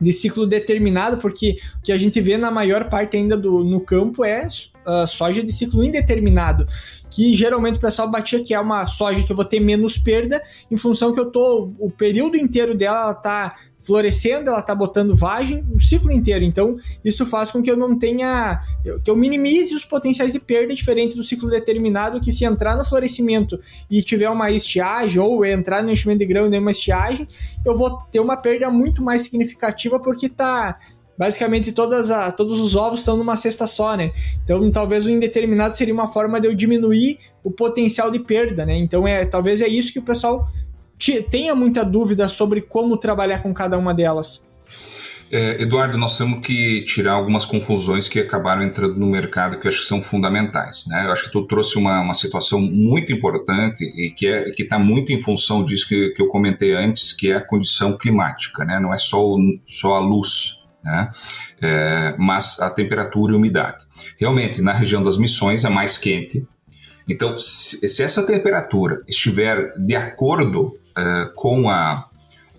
[0.00, 3.80] de ciclo determinado, porque o que a gente vê na maior parte ainda do, no
[3.80, 4.48] campo é
[4.86, 6.66] uh, soja de ciclo indeterminado,
[7.10, 10.42] que geralmente o pessoal batia que é uma soja que eu vou ter menos perda,
[10.70, 15.14] em função que eu tô, o período inteiro dela ela tá florescendo, ela tá botando
[15.14, 16.44] vagem o ciclo inteiro.
[16.44, 18.62] Então, isso faz com que eu não tenha.
[19.04, 22.84] que eu minimize os potenciais de perda, diferente do ciclo determinado, que se entrar no
[22.84, 23.58] florescimento
[23.90, 27.26] e tiver uma estiagem, ou entrar no enchimento de grão e uma estiagem,
[27.64, 30.78] eu vou ter uma perda muito mais significativa, porque tá.
[31.16, 34.12] Basicamente, todas a, todos os ovos estão numa cesta só, né?
[34.42, 38.76] Então, talvez o indeterminado seria uma forma de eu diminuir o potencial de perda, né?
[38.76, 40.48] Então, é, talvez é isso que o pessoal
[41.30, 44.42] tenha muita dúvida sobre como trabalhar com cada uma delas.
[45.34, 49.70] É, Eduardo, nós temos que tirar algumas confusões que acabaram entrando no mercado que eu
[49.70, 50.84] acho que são fundamentais.
[50.86, 51.06] Né?
[51.06, 55.10] Eu acho que tu trouxe uma, uma situação muito importante e que é, está muito
[55.10, 58.62] em função disso que, que eu comentei antes, que é a condição climática.
[58.62, 58.78] Né?
[58.78, 61.10] Não é só, o, só a luz, né?
[61.60, 63.84] É, mas a temperatura e a umidade.
[64.18, 66.46] Realmente, na região das missões é mais quente.
[67.08, 72.08] Então, se, se essa temperatura estiver de acordo é, com, a,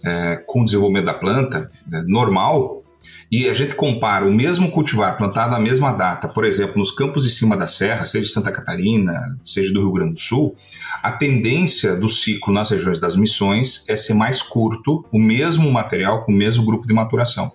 [0.04, 2.84] é, com o desenvolvimento da planta né, normal,
[3.32, 7.24] e a gente compara o mesmo cultivar plantado na mesma data, por exemplo, nos campos
[7.24, 9.12] de cima da serra, seja de Santa Catarina,
[9.44, 10.56] seja do Rio Grande do Sul,
[11.02, 16.24] a tendência do ciclo nas regiões das missões é ser mais curto, o mesmo material
[16.24, 17.52] com o mesmo grupo de maturação.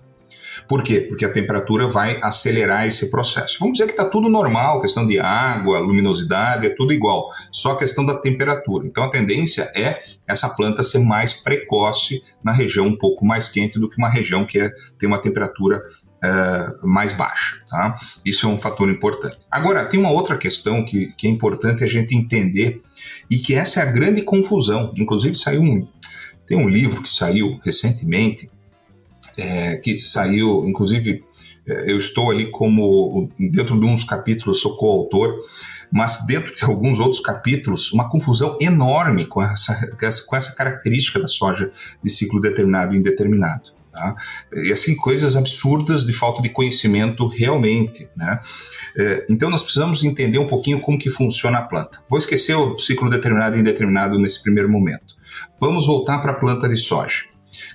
[0.68, 1.00] Por quê?
[1.00, 3.56] Porque a temperatura vai acelerar esse processo.
[3.58, 7.78] Vamos dizer que está tudo normal, questão de água, luminosidade, é tudo igual, só a
[7.78, 8.86] questão da temperatura.
[8.86, 13.78] Então a tendência é essa planta ser mais precoce na região um pouco mais quente
[13.78, 15.82] do que uma região que é, tem uma temperatura
[16.18, 17.62] Uh, mais baixa.
[17.70, 17.94] Tá?
[18.24, 19.38] Isso é um fator importante.
[19.48, 22.82] Agora, tem uma outra questão que, que é importante a gente entender
[23.30, 24.92] e que essa é a grande confusão.
[24.98, 25.86] Inclusive, saiu um,
[26.44, 28.50] tem um livro que saiu recentemente
[29.38, 31.24] é, que saiu, inclusive
[31.66, 35.38] é, eu estou ali como, dentro de uns capítulos, sou coautor,
[35.90, 39.74] mas dentro de alguns outros capítulos, uma confusão enorme com essa,
[40.26, 41.70] com essa característica da soja
[42.02, 43.78] de ciclo determinado e indeterminado.
[43.92, 44.14] Tá?
[44.54, 48.08] E assim, coisas absurdas de falta de conhecimento realmente.
[48.16, 48.40] Né?
[48.96, 52.00] É, então nós precisamos entender um pouquinho como que funciona a planta.
[52.08, 55.16] Vou esquecer o ciclo determinado e indeterminado nesse primeiro momento.
[55.60, 57.24] Vamos voltar para a planta de soja.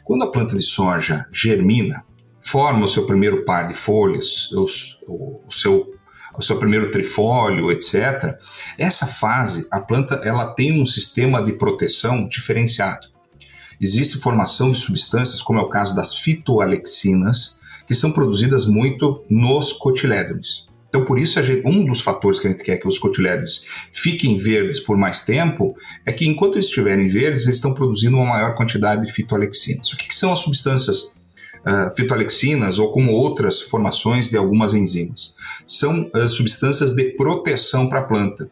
[0.04, 2.06] Quando a planta de soja germina,
[2.42, 4.68] forma o seu primeiro par de folhas, o,
[5.48, 5.94] o, seu
[6.36, 8.38] o seu primeiro trifólio, etc.
[8.78, 13.08] Essa fase, a planta ela tem um sistema de proteção diferenciado.
[13.80, 19.74] Existe formação de substâncias, como é o caso das fitoalexinas, que são produzidas muito nos
[19.74, 20.66] cotilédones.
[20.94, 24.38] Então, por isso, gente, um dos fatores que a gente quer que os cotilédones fiquem
[24.38, 25.76] verdes por mais tempo
[26.06, 29.92] é que, enquanto eles estiverem verdes, eles estão produzindo uma maior quantidade de fitoalexinas.
[29.92, 31.06] O que, que são as substâncias
[31.66, 35.36] uh, fitoalexinas ou como outras formações de algumas enzimas?
[35.66, 38.48] São uh, substâncias de proteção para a planta,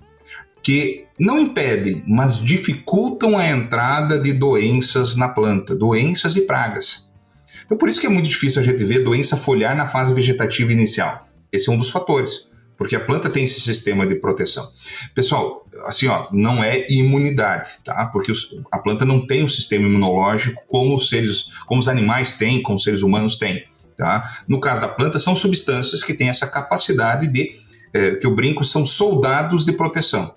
[0.63, 7.07] que não impedem, mas dificultam a entrada de doenças na planta, doenças e pragas.
[7.63, 10.71] Então, por isso que é muito difícil a gente ver doença foliar na fase vegetativa
[10.71, 11.27] inicial.
[11.51, 14.67] Esse é um dos fatores, porque a planta tem esse sistema de proteção.
[15.13, 18.05] Pessoal, assim, ó, não é imunidade, tá?
[18.07, 18.31] Porque
[18.71, 22.77] a planta não tem um sistema imunológico como os seres, como os animais têm, como
[22.77, 23.65] os seres humanos têm,
[23.97, 24.31] tá?
[24.47, 27.51] No caso da planta, são substâncias que têm essa capacidade de,
[27.93, 30.33] é, que eu brinco, são soldados de proteção.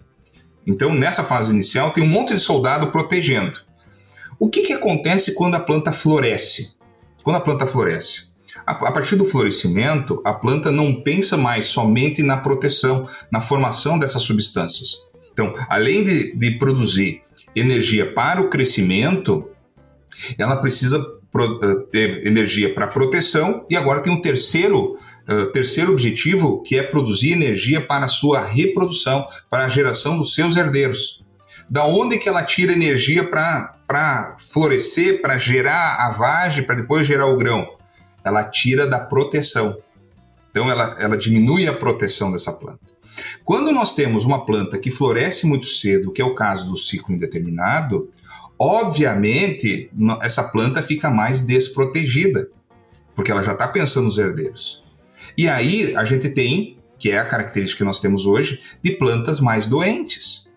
[0.66, 3.61] Então, nessa fase inicial, tem um monte de soldado protegendo.
[4.38, 6.77] O que, que acontece quando a planta floresce?
[7.22, 8.34] Quando a planta floresce,
[8.66, 14.22] a, partir do florescimento, a planta não pensa mais somente na proteção, na formação dessas
[14.22, 14.96] substâncias.
[15.33, 17.22] Então, além de, de produzir
[17.55, 19.50] energia para o crescimento,
[20.38, 24.96] ela precisa uh, ter energia para proteção e agora tem um terceiro
[25.27, 30.35] Uh, terceiro objetivo, que é produzir energia para a sua reprodução, para a geração dos
[30.35, 31.24] seus herdeiros.
[31.66, 37.24] Da onde que ela tira energia para florescer, para gerar a vagem, para depois gerar
[37.24, 37.66] o grão?
[38.25, 39.77] Ela tira da proteção.
[40.51, 42.95] Então ela, ela diminui a proteção dessa planta.
[43.45, 47.15] Quando nós temos uma planta que floresce muito cedo, que é o caso do ciclo
[47.15, 48.11] indeterminado,
[48.59, 52.49] obviamente essa planta fica mais desprotegida,
[53.15, 54.83] porque ela já está pensando nos herdeiros.
[55.37, 59.41] E aí a gente tem, que é a característica que nós temos hoje, de plantas
[59.41, 60.49] mais doentes.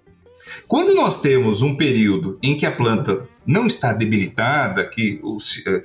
[0.68, 5.22] Quando nós temos um período em que a planta não está debilitada, que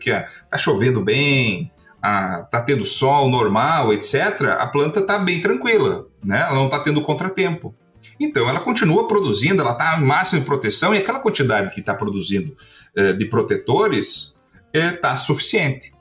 [0.05, 6.41] está chovendo bem, está tendo sol normal, etc., a planta está bem tranquila, né?
[6.41, 7.75] ela não está tendo contratempo.
[8.19, 12.57] Então ela continua produzindo, ela está máxima de proteção e aquela quantidade que está produzindo
[12.97, 14.35] eh, de protetores
[14.73, 15.93] está eh, suficiente.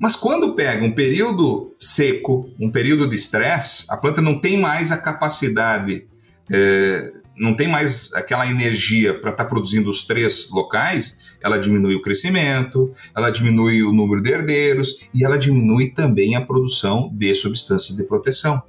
[0.00, 4.92] Mas quando pega um período seco, um período de estresse, a planta não tem mais
[4.92, 6.06] a capacidade
[6.50, 11.94] eh, não tem mais aquela energia para estar tá produzindo os três locais, ela diminui
[11.94, 17.34] o crescimento, ela diminui o número de herdeiros e ela diminui também a produção de
[17.34, 18.62] substâncias de proteção.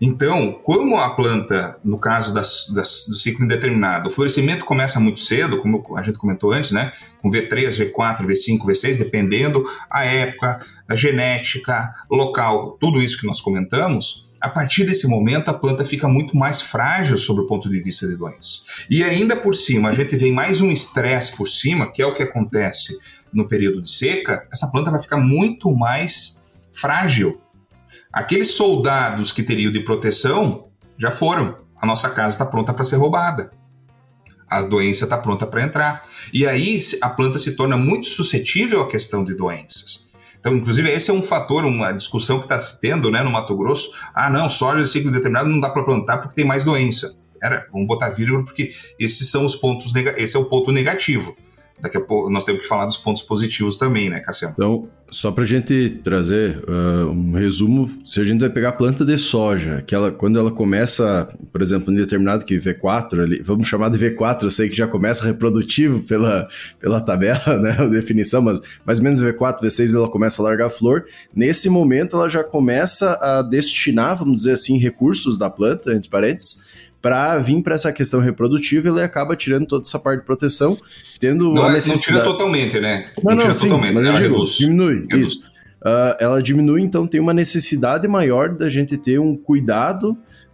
[0.00, 5.20] Então, como a planta, no caso das, das, do ciclo indeterminado, o florescimento começa muito
[5.20, 6.92] cedo, como a gente comentou antes, né?
[7.20, 13.42] Com V3, V4, V5, V6, dependendo a época, a genética, local, tudo isso que nós
[13.42, 17.80] comentamos, a partir desse momento a planta fica muito mais frágil sob o ponto de
[17.80, 18.60] vista de doença.
[18.88, 22.14] E ainda por cima, a gente vem mais um estresse por cima, que é o
[22.14, 22.96] que acontece
[23.32, 27.40] no período de seca, essa planta vai ficar muito mais frágil.
[28.12, 31.58] Aqueles soldados que teriam de proteção já foram.
[31.76, 33.52] A nossa casa está pronta para ser roubada.
[34.48, 36.04] A doença está pronta para entrar.
[36.32, 40.09] E aí a planta se torna muito suscetível à questão de doenças.
[40.40, 43.54] Então, inclusive, esse é um fator, uma discussão que está se tendo né, no Mato
[43.54, 43.92] Grosso.
[44.14, 47.14] Ah, não, soja de ciclo determinado não dá para plantar porque tem mais doença.
[47.42, 51.36] Era, vamos botar vírgula porque esses são os pontos, esse é o ponto negativo.
[51.78, 54.54] Daqui a pouco nós temos que falar dos pontos positivos também, né, Cassiano?
[54.56, 58.72] Então, só para a gente trazer uh, um resumo, se a gente vai pegar a
[58.72, 63.42] planta de soja, que ela, quando ela começa, por exemplo, em determinado que V4, ali,
[63.42, 67.86] vamos chamar de V4, eu sei que já começa reprodutivo pela, pela tabela, né, a
[67.86, 71.04] definição, mas mais ou menos V4, V6 ela começa a largar a flor.
[71.34, 76.62] Nesse momento ela já começa a destinar, vamos dizer assim, recursos da planta, entre parênteses,
[77.00, 80.76] para vir para essa questão reprodutiva, ele acaba tirando toda essa parte de proteção,
[81.18, 82.10] tendo não, necessidade...
[82.12, 83.06] não tira totalmente, né?
[83.22, 84.50] Não, não, não sim, totalmente, mas ela digo, reduz.
[84.56, 85.30] diminui, reduz.
[85.30, 85.40] isso.
[85.80, 90.10] Uh, ela diminui, então tem uma necessidade maior da gente ter um cuidado,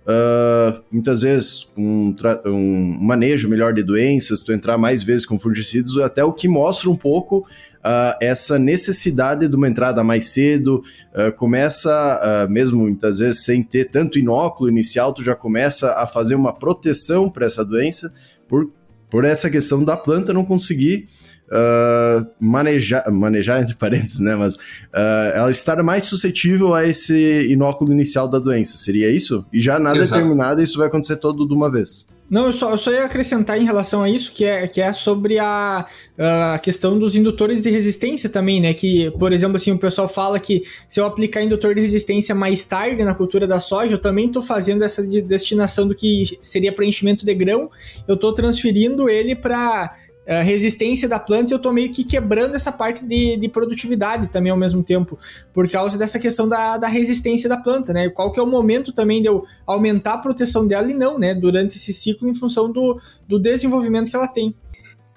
[0.07, 5.97] uh, muitas vezes um, um, manejo melhor de doenças, tu entrar mais vezes com fungicidas,
[5.99, 7.45] até o que mostra um pouco
[7.87, 10.83] uh, essa necessidade de uma entrada mais cedo,
[11.15, 16.07] uh, começa, uh, mesmo muitas vezes sem ter tanto inóculo inicial, tu já começa a
[16.07, 18.13] fazer uma proteção para essa doença,
[18.49, 18.71] por,
[19.09, 21.07] por essa questão da planta não conseguir
[21.49, 24.35] Uh, manejar, manejar entre parênteses, né?
[24.35, 29.47] Mas uh, ela estar mais suscetível a esse inóculo inicial da doença, seria isso?
[29.53, 30.21] E já nada Exato.
[30.21, 32.09] determinado, isso vai acontecer todo de uma vez.
[32.29, 34.93] Não, eu só, eu só ia acrescentar em relação a isso, que é, que é
[34.93, 35.87] sobre a,
[36.19, 38.75] a questão dos indutores de resistência também, né?
[38.75, 42.65] Que, por exemplo, assim, o pessoal fala que se eu aplicar indutor de resistência mais
[42.65, 46.73] tarde na cultura da soja, eu também estou fazendo essa de destinação do que seria
[46.73, 47.71] preenchimento de grão,
[48.09, 49.95] eu estou transferindo ele para
[50.27, 54.59] resistência da planta, eu tô meio que quebrando essa parte de, de produtividade também ao
[54.59, 55.19] mesmo tempo,
[55.55, 58.09] por causa dessa questão da, da resistência da planta, né?
[58.09, 61.35] Qual que é o momento também de eu aumentar a proteção dela e não, né?
[61.35, 64.55] Durante esse ciclo em função do, do desenvolvimento que ela tem.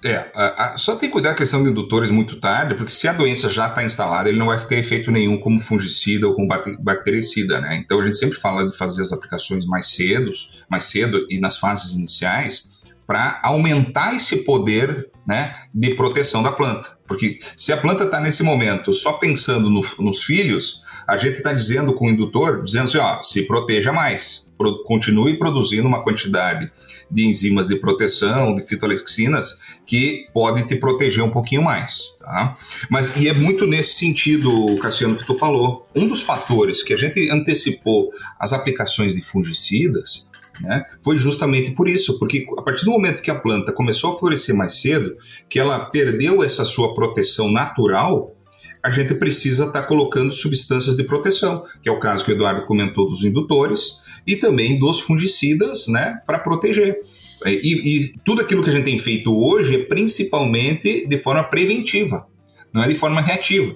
[0.02, 3.06] É, a, a, só tem que cuidar da questão de indutores muito tarde, porque se
[3.06, 6.48] a doença já está instalada, ele não vai ter efeito nenhum como fungicida ou como
[6.80, 7.76] bactericida, né?
[7.76, 10.32] Então a gente sempre fala de fazer as aplicações mais cedo,
[10.70, 12.69] mais cedo e nas fases iniciais,
[13.10, 16.96] para aumentar esse poder né, de proteção da planta.
[17.08, 21.52] Porque se a planta está nesse momento só pensando no, nos filhos, a gente está
[21.52, 26.70] dizendo com o indutor, dizendo assim, ó, se proteja mais, pro, continue produzindo uma quantidade
[27.10, 32.14] de enzimas de proteção, de fitolexinas, que podem te proteger um pouquinho mais.
[32.20, 32.56] Tá?
[32.88, 35.84] Mas e é muito nesse sentido, Cassiano, que tu falou.
[35.96, 40.29] Um dos fatores que a gente antecipou as aplicações de fungicidas
[40.60, 44.18] né, foi justamente por isso, porque a partir do momento que a planta começou a
[44.18, 45.16] florescer mais cedo,
[45.48, 48.34] que ela perdeu essa sua proteção natural,
[48.82, 52.34] a gente precisa estar tá colocando substâncias de proteção, que é o caso que o
[52.34, 56.98] Eduardo comentou dos indutores e também dos fungicidas, né, para proteger.
[57.46, 62.26] E, e, tudo aquilo que a gente tem feito hoje é principalmente de forma preventiva,
[62.72, 63.74] não é de forma reativa,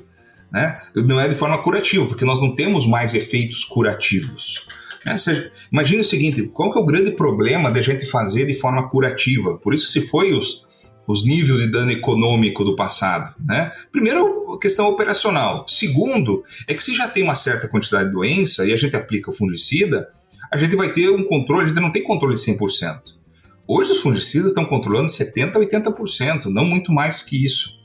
[0.52, 0.78] né?
[0.94, 4.68] não é de forma curativa, porque nós não temos mais efeitos curativos.
[5.04, 5.18] Né?
[5.18, 8.88] Seja, imagine o seguinte: qual que é o grande problema da gente fazer de forma
[8.88, 9.58] curativa?
[9.58, 10.64] Por isso se foi os,
[11.06, 13.34] os níveis de dano econômico do passado.
[13.44, 13.70] Né?
[13.92, 15.66] Primeiro, a questão operacional.
[15.68, 19.30] Segundo, é que se já tem uma certa quantidade de doença e a gente aplica
[19.30, 20.08] o fungicida,
[20.50, 23.24] a gente vai ter um controle, a gente não tem controle 100%.
[23.66, 27.82] Hoje os fungicidas estão controlando 70% a 80%, não muito mais que isso.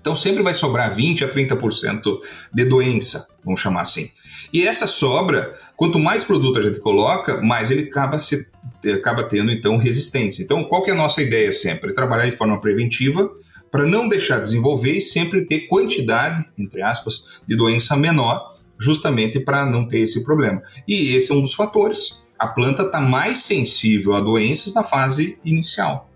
[0.00, 2.18] Então sempre vai sobrar 20% a 30%
[2.54, 4.10] de doença, vamos chamar assim.
[4.52, 8.46] E essa sobra, quanto mais produto a gente coloca, mais ele acaba, se,
[8.94, 10.42] acaba tendo então resistência.
[10.42, 11.94] Então qual que é a nossa ideia sempre?
[11.94, 13.30] Trabalhar de forma preventiva
[13.70, 19.66] para não deixar desenvolver e sempre ter quantidade, entre aspas, de doença menor, justamente para
[19.66, 20.62] não ter esse problema.
[20.86, 22.22] E esse é um dos fatores.
[22.38, 26.08] A planta está mais sensível a doenças na fase inicial,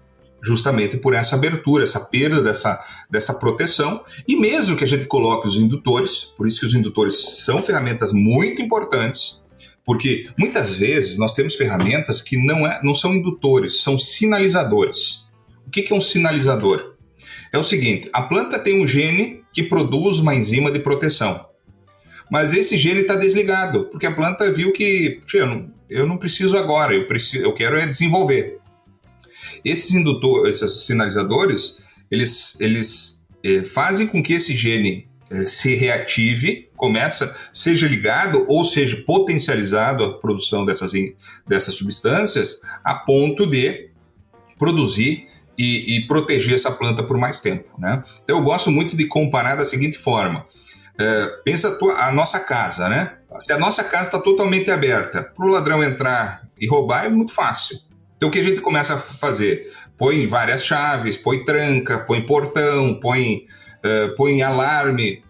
[0.42, 2.80] justamente por essa abertura, essa perda dessa,
[3.12, 4.02] dessa proteção.
[4.26, 8.12] E mesmo que a gente coloque os indutores, por isso que os indutores são ferramentas
[8.12, 9.42] muito importantes,
[9.84, 15.26] porque muitas vezes nós temos ferramentas que não, é, não são indutores, são sinalizadores.
[15.66, 16.92] O que, é um sinalizador?
[17.52, 21.46] é o seguinte: a planta tem um gene que produz uma enzima de proteção.
[22.30, 26.56] Mas esse gene está desligado, porque a planta viu que eu não, eu não preciso
[26.56, 28.58] agora, eu, preciso, eu quero é desenvolver.
[29.62, 31.81] Esses indutores, esses sinalizadores,
[32.12, 38.64] eles, eles eh, fazem com que esse gene eh, se reative, começa, seja ligado ou
[38.66, 40.92] seja potencializado a produção dessas,
[41.48, 43.88] dessas substâncias, a ponto de
[44.58, 47.68] produzir e, e, proteger essa planta por mais tempo.
[47.78, 48.02] Né?
[48.22, 50.46] Então eu gosto muito de comparar da seguinte forma:
[50.98, 53.16] é, pensa a, tua, a, nossa casa, né?
[53.38, 57.32] Se a nossa casa está totalmente aberta, para o ladrão entrar e roubar é muito
[57.32, 57.78] fácil.
[58.22, 59.72] Então o que a gente começa a fazer?
[59.96, 63.46] Põe várias chaves, põe tranca, põe portão, põe,
[63.84, 65.22] uh, põe alarme.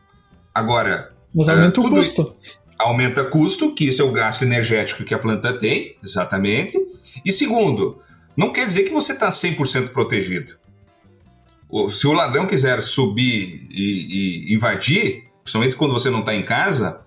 [0.54, 1.12] Agora.
[1.34, 2.36] Mas aumenta uh, o custo.
[2.78, 6.76] Aumenta custo, que isso é o gasto energético que a planta tem, exatamente.
[7.24, 8.00] E segundo,
[8.36, 10.56] não quer dizer que você está 100% protegido.
[11.90, 17.00] Se o ladrão quiser subir e, e invadir, principalmente quando você não está em casa,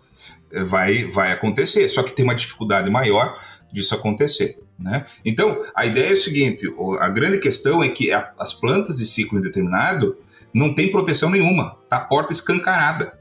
[0.51, 1.88] eh, vai, vai acontecer.
[1.89, 3.39] Só que tem uma dificuldade maior
[3.76, 4.58] disso acontecer.
[4.80, 5.06] Né?
[5.24, 6.66] Então, a ideia é o seguinte:
[7.00, 10.18] a grande questão é que as plantas de ciclo indeterminado
[10.54, 13.20] não têm proteção nenhuma, tá a porta escancarada.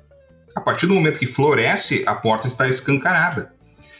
[0.54, 3.52] A partir do momento que floresce, a porta está escancarada.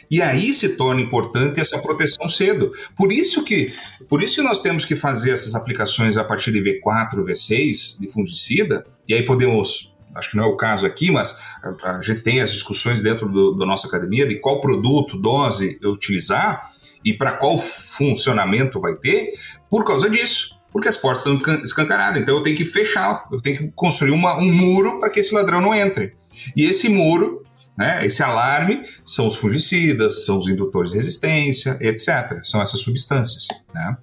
[0.09, 2.71] E aí se torna importante essa proteção cedo.
[2.95, 3.73] Por isso que,
[4.07, 8.09] por isso que nós temos que fazer essas aplicações a partir de V4, V6 de
[8.09, 12.21] fungicida, e aí podemos acho que não é o caso aqui, mas a, a gente
[12.21, 16.69] tem as discussões dentro da nossa academia de qual produto, dose utilizar
[17.03, 19.31] e para qual funcionamento vai ter,
[19.69, 20.55] por causa disso.
[20.71, 22.21] Porque as portas estão escancaradas.
[22.21, 25.33] Então eu tenho que fechar, eu tenho que construir uma, um muro para que esse
[25.33, 26.15] ladrão não entre.
[26.55, 27.45] E esse muro
[27.77, 28.05] né?
[28.05, 32.39] Esse alarme são os fungicidas, são os indutores de resistência, etc.
[32.43, 33.47] São essas substâncias.
[33.73, 33.97] Né?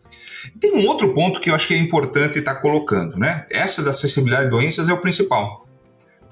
[0.61, 3.17] Tem um outro ponto que eu acho que é importante estar colocando.
[3.17, 3.47] Né?
[3.51, 5.62] Essa da acessibilidade de doenças é o principal.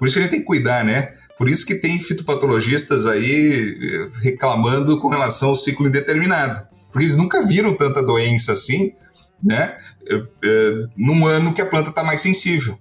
[0.01, 1.13] Por isso que a gente tem que cuidar, né?
[1.37, 6.67] Por isso que tem fitopatologistas aí eh, reclamando com relação ao ciclo indeterminado.
[6.91, 8.95] Porque eles nunca viram tanta doença assim,
[9.45, 9.77] né?
[10.09, 12.79] Eh, eh, num ano que a planta está mais sensível.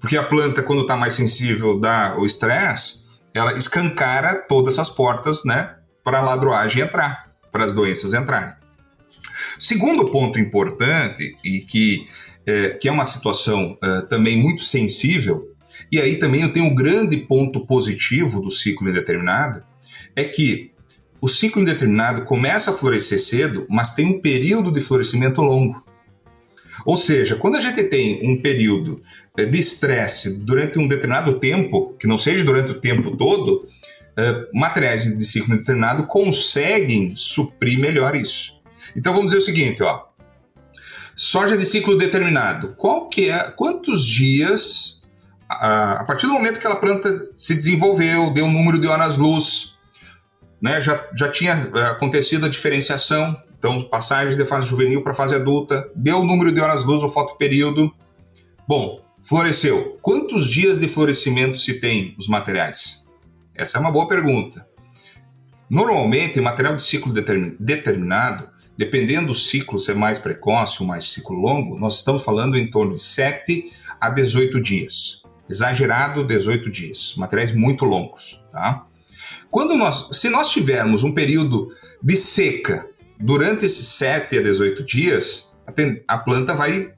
[0.00, 5.44] Porque a planta, quando está mais sensível dá o estresse, ela escancara todas as portas,
[5.44, 8.54] né, para a ladroagem entrar, para as doenças entrarem.
[9.58, 12.06] Segundo ponto importante e que
[12.46, 15.51] é, que é uma situação é, também muito sensível,
[15.92, 19.62] e aí também eu tenho um grande ponto positivo do ciclo indeterminado,
[20.16, 20.72] é que
[21.20, 25.84] o ciclo indeterminado começa a florescer cedo, mas tem um período de florescimento longo.
[26.86, 29.02] Ou seja, quando a gente tem um período
[29.36, 33.62] é, de estresse durante um determinado tempo, que não seja durante o tempo todo,
[34.16, 38.60] é, materiais de ciclo indeterminado conseguem suprir melhor isso.
[38.96, 40.06] Então vamos dizer o seguinte, ó.
[41.14, 42.74] Soja de ciclo determinado.
[42.76, 45.01] Qual que é, quantos dias
[45.52, 49.78] a, a partir do momento que aquela planta se desenvolveu, deu um número de horas-luz,
[50.60, 55.34] né, já, já tinha é, acontecido a diferenciação, então passagem de fase juvenil para fase
[55.34, 57.92] adulta, deu o número de horas-luz, o fotoperíodo.
[58.66, 59.98] Bom, floresceu.
[60.02, 63.06] Quantos dias de florescimento se tem os materiais?
[63.54, 64.66] Essa é uma boa pergunta.
[65.70, 67.12] Normalmente, material de ciclo
[67.58, 72.70] determinado, dependendo do ciclo ser mais precoce ou mais ciclo longo, nós estamos falando em
[72.70, 75.21] torno de 7 a 18 dias.
[75.48, 77.14] Exagerado, 18 dias.
[77.16, 78.86] Materiais muito longos, tá?
[79.50, 82.86] Quando nós, se nós tivermos um período de seca
[83.20, 86.94] durante esses 7 a 18 dias, a, a planta vai,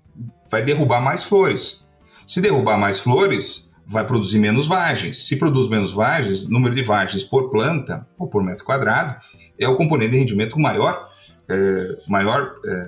[0.51, 1.85] vai derrubar mais flores.
[2.27, 5.27] Se derrubar mais flores, vai produzir menos vagens.
[5.27, 9.17] Se produz menos vagens, número de vagens por planta ou por metro quadrado
[9.59, 11.09] é o componente de rendimento com maior,
[11.49, 12.85] é, maior é,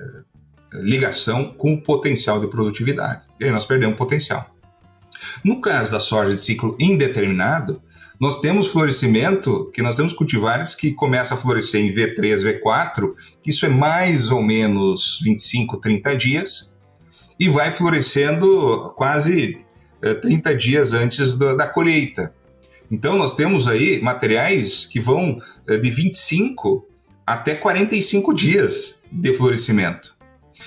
[0.81, 3.23] ligação com o potencial de produtividade.
[3.39, 4.49] E aí nós perdemos potencial.
[5.43, 7.81] No caso da soja de ciclo indeterminado,
[8.19, 13.13] nós temos florescimento, que nós temos cultivares que começam a florescer em V3, V4,
[13.43, 16.77] que isso é mais ou menos 25, 30 dias,
[17.39, 19.63] e vai florescendo quase
[20.21, 22.33] 30 eh, dias antes da, da colheita.
[22.89, 26.87] Então, nós temos aí materiais que vão eh, de 25
[27.23, 30.15] até 45 dias de florescimento.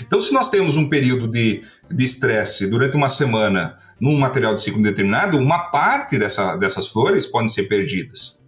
[0.01, 1.65] Então, se nós temos um período de
[1.99, 7.49] estresse durante uma semana num material de ciclo determinado, uma parte dessa, dessas flores podem
[7.49, 8.39] ser perdidas.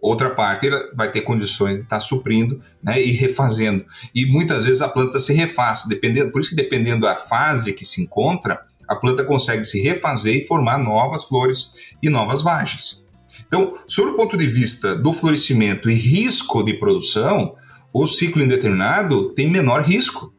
[0.00, 3.84] Outra parte vai ter condições de estar suprindo né, e refazendo.
[4.14, 7.84] E muitas vezes a planta se refaz, dependendo, por isso que dependendo da fase que
[7.84, 13.04] se encontra, a planta consegue se refazer e formar novas flores e novas vagens.
[13.46, 17.54] Então, sob o ponto de vista do florescimento e risco de produção,
[17.92, 20.32] o ciclo indeterminado tem menor risco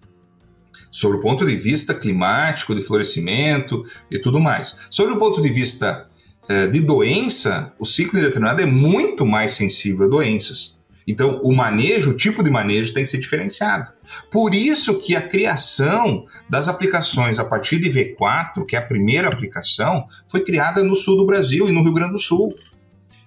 [0.91, 4.77] sobre o ponto de vista climático, de florescimento e tudo mais.
[4.91, 6.07] Sobre o ponto de vista
[6.49, 10.77] eh, de doença, o ciclo indeterminado é muito mais sensível a doenças.
[11.07, 13.91] Então, o manejo, o tipo de manejo tem que ser diferenciado.
[14.29, 19.27] Por isso que a criação das aplicações a partir de V4, que é a primeira
[19.27, 22.53] aplicação, foi criada no sul do Brasil e no Rio Grande do Sul.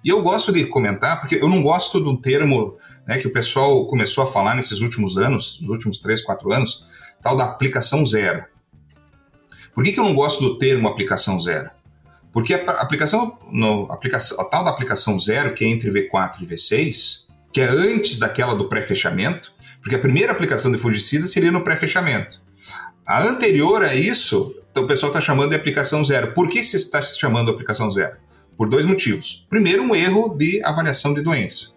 [0.03, 3.87] E eu gosto de comentar, porque eu não gosto do termo né, que o pessoal
[3.87, 6.85] começou a falar nesses últimos anos, nos últimos 3, 4 anos,
[7.21, 8.45] tal da aplicação zero.
[9.73, 11.69] Por que, que eu não gosto do termo aplicação zero?
[12.31, 16.45] Porque a aplicação, no, aplicação, a tal da aplicação zero, que é entre V4 e
[16.45, 21.63] V6, que é antes daquela do pré-fechamento, porque a primeira aplicação de fungicida seria no
[21.63, 22.41] pré-fechamento.
[23.05, 26.33] A anterior a isso, então o pessoal está chamando de aplicação zero.
[26.33, 28.17] Por que se está chamando de aplicação zero?
[28.57, 29.45] Por dois motivos.
[29.49, 31.74] Primeiro, um erro de avaliação de doença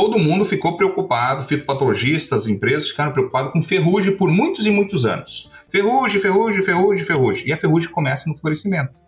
[0.00, 5.50] todo mundo ficou preocupado, fitopatologistas, empresas ficaram preocupados com ferrugem por muitos e muitos anos.
[5.68, 7.48] Ferrugem, ferrugem, ferrugem, ferrugem.
[7.48, 8.98] E a ferrugem começa no florescimento.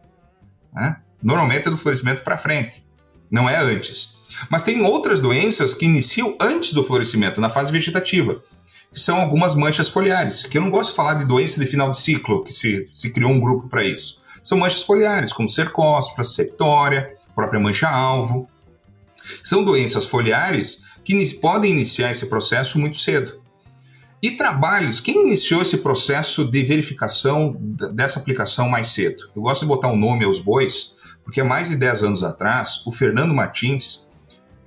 [0.71, 0.99] Né?
[1.23, 2.85] Normalmente é do florescimento para frente,
[3.31, 4.19] não é antes.
[4.51, 8.43] Mas tem outras doenças que iniciam antes do florescimento, na fase vegetativa,
[8.93, 11.91] que são algumas manchas foliares, que eu não gosto de falar de doença de final
[11.91, 14.21] de ciclo, que se, se criou um grupo para isso.
[14.45, 18.47] São manchas foliares, como cercóspora, septória, própria mancha-alvo.
[19.43, 23.43] São doenças foliares que podem iniciar esse processo muito cedo.
[24.23, 27.57] E trabalhos, quem iniciou esse processo de verificação
[27.93, 29.25] dessa aplicação mais cedo?
[29.35, 30.95] Eu gosto de botar o um nome aos bois,
[31.25, 34.07] porque há mais de 10 anos atrás, o Fernando Martins,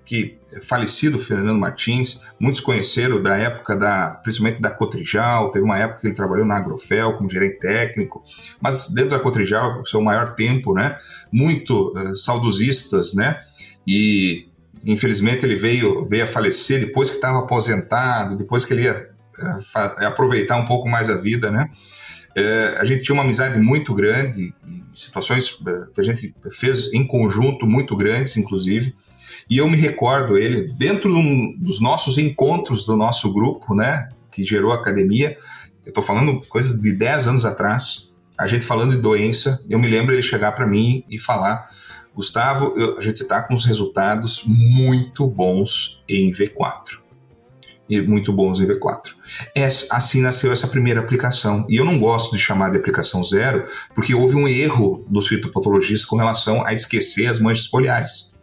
[0.06, 5.80] que é falecido Fernando Martins, muitos conheceram da época da, principalmente da Cotrijal, teve uma
[5.80, 8.24] época que ele trabalhou na Agrofel como gerente técnico,
[8.62, 10.98] mas dentro da Cotrijal, seu maior tempo, né,
[11.32, 13.42] muito uh, saudosistas, né,
[13.88, 14.48] e
[14.84, 19.10] infelizmente ele veio, veio a falecer depois que estava aposentado, depois que ele ia
[20.00, 21.70] é, aproveitar um pouco mais a vida, né?
[22.36, 24.54] É, a gente tinha uma amizade muito grande,
[24.94, 28.94] situações é, que a gente fez em conjunto muito grandes, inclusive.
[29.50, 34.44] E eu me recordo ele dentro um, dos nossos encontros do nosso grupo, né, que
[34.44, 35.38] gerou a academia.
[35.86, 38.12] Eu estou falando coisas de 10 anos atrás.
[38.38, 41.70] A gente falando de doença, eu me lembro ele chegar para mim e falar
[42.16, 47.04] Gustavo, eu, a gente está com os resultados muito bons em V4.
[47.90, 49.12] e muito bons em V4.
[49.54, 51.68] É, assim nasceu essa primeira aplicação.
[51.70, 56.06] E eu não gosto de chamar de aplicação zero, porque houve um erro dos fitopatologistas
[56.06, 58.34] com relação a esquecer as manchas foliares.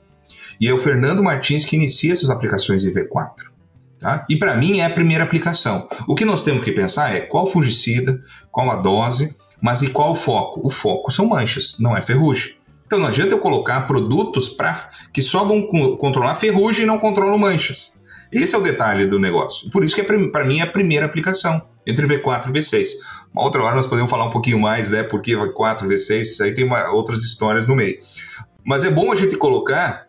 [0.61, 3.51] E é o Fernando Martins que inicia essas aplicações em V4.
[3.99, 4.27] Tá?
[4.29, 5.89] E para mim é a primeira aplicação.
[6.07, 8.21] O que nós temos que pensar é qual fungicida,
[8.51, 10.61] qual a dose, mas e qual o foco?
[10.65, 12.55] O foco são manchas, não é ferrugem.
[12.93, 15.63] Então não adianta eu colocar produtos pra, que só vão
[15.97, 17.99] controlar ferrugem e não controlam manchas.
[18.31, 19.71] Esse é o detalhe do negócio.
[19.71, 22.89] Por isso que é, para mim é a primeira aplicação entre V4 e V6.
[23.33, 25.03] Uma outra hora nós podemos falar um pouquinho mais, né?
[25.03, 27.99] Porque V4, V6, aí tem uma, outras histórias no meio.
[28.63, 30.07] Mas é bom a gente colocar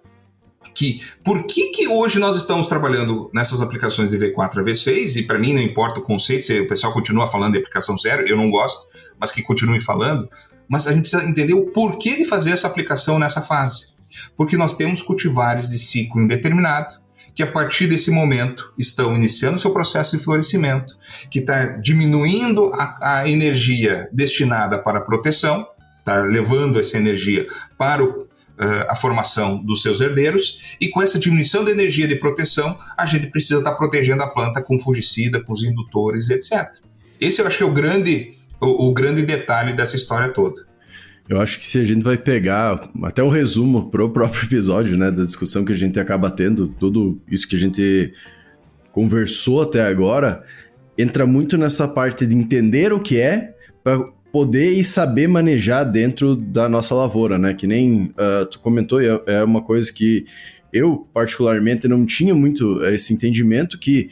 [0.76, 5.24] que por que, que hoje nós estamos trabalhando nessas aplicações de V4 a V6, e
[5.24, 8.36] para mim não importa o conceito, se o pessoal continua falando de aplicação zero, eu
[8.36, 8.86] não gosto,
[9.18, 10.28] mas que continue falando,
[10.68, 13.86] mas a gente precisa entender o porquê de fazer essa aplicação nessa fase.
[14.38, 17.04] Porque nós temos cultivares de ciclo indeterminado,
[17.36, 20.96] que a partir desse momento estão iniciando seu processo de florescimento,
[21.30, 25.66] que está diminuindo a, a, energia destinada para a proteção,
[26.00, 27.48] está levando essa energia
[27.78, 28.28] para o, uh,
[28.88, 33.28] a formação dos seus herdeiros, e com essa diminuição da energia de proteção, a gente
[33.28, 36.70] precisa estar tá protegendo a planta com fungicida, com os indutores, etc.
[37.20, 38.34] Esse eu acho que é o grande,
[38.64, 40.66] o, o grande detalhe dessa história toda.
[41.28, 45.10] Eu acho que se a gente vai pegar até o resumo pro próprio episódio, né,
[45.10, 48.14] da discussão que a gente acaba tendo, tudo isso que a gente
[48.92, 50.44] conversou até agora,
[50.98, 54.00] entra muito nessa parte de entender o que é para
[54.32, 57.54] poder e saber manejar dentro da nossa lavoura, né?
[57.54, 60.26] Que nem uh, tu comentou, é, é uma coisa que
[60.72, 64.10] eu particularmente não tinha muito esse entendimento que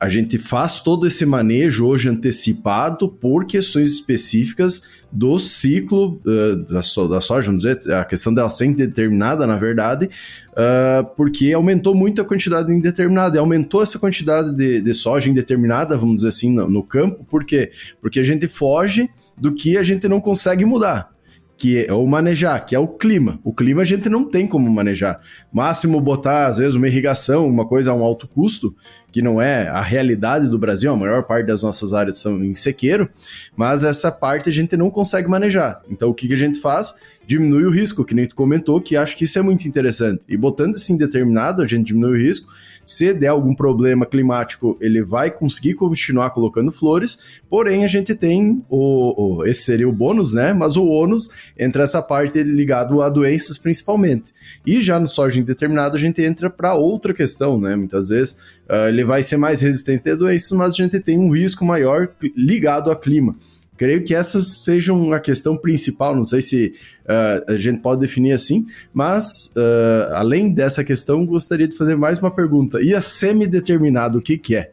[0.00, 6.82] a gente faz todo esse manejo hoje antecipado por questões específicas do ciclo uh, da,
[6.82, 10.10] so, da soja, vamos dizer, a questão dela ser indeterminada, na verdade,
[10.50, 15.96] uh, porque aumentou muito a quantidade indeterminada, e aumentou essa quantidade de, de soja indeterminada,
[15.96, 17.70] vamos dizer assim, no, no campo, por quê?
[18.00, 21.13] Porque a gente foge do que a gente não consegue mudar
[21.56, 23.38] que é o manejar, que é o clima.
[23.44, 25.20] O clima a gente não tem como manejar.
[25.52, 28.74] Máximo botar, às vezes, uma irrigação, uma coisa a um alto custo,
[29.12, 32.52] que não é a realidade do Brasil, a maior parte das nossas áreas são em
[32.52, 33.08] sequeiro,
[33.56, 35.80] mas essa parte a gente não consegue manejar.
[35.88, 36.96] Então o que, que a gente faz?
[37.24, 40.22] Diminui o risco, que nem tu comentou, que acho que isso é muito interessante.
[40.28, 42.52] E botando isso indeterminado, a gente diminui o risco,
[42.84, 47.18] se der algum problema climático, ele vai conseguir continuar colocando flores,
[47.48, 50.52] porém a gente tem o, o esse seria o bônus, né?
[50.52, 54.32] Mas o ônus entre essa parte ligado a doenças principalmente.
[54.66, 57.76] E já no soja indeterminado a gente entra para outra questão, né?
[57.76, 58.34] Muitas vezes
[58.68, 62.08] uh, ele vai ser mais resistente a doenças, mas a gente tem um risco maior
[62.36, 63.36] ligado a clima.
[63.76, 68.32] Creio que essas sejam a questão principal, não sei se uh, a gente pode definir
[68.32, 72.78] assim, mas uh, além dessa questão, gostaria de fazer mais uma pergunta.
[72.80, 74.70] E a semi-determinado, o que, que é?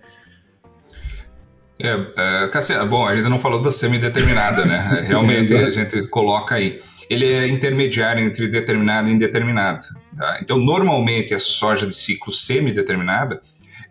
[1.80, 5.04] É, é Cassiano, bom, a gente não falou da semi-determinada, né?
[5.08, 6.80] Realmente a gente coloca aí.
[7.10, 9.84] Ele é intermediário entre determinado e indeterminado.
[10.16, 10.40] Tá?
[10.42, 13.42] Então, normalmente, a soja de ciclo semi-determinada,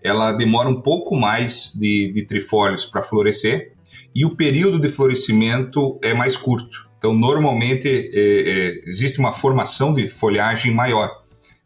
[0.02, 3.72] ela demora um pouco mais de, de trifólios para florescer,
[4.14, 6.88] e o período de florescimento é mais curto.
[6.98, 11.11] Então, normalmente, é, é, existe uma formação de folhagem maior.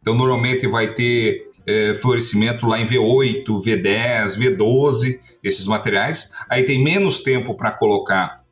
[0.00, 6.30] Então, normalmente vai ter é, florescimento lá em V8, V10, V12, esses materiais.
[6.48, 8.42] Aí tem menos tempo para colocar,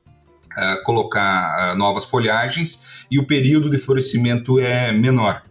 [0.59, 5.43] uh, colocar uh, novas folhagens e o período de florescimento é menor.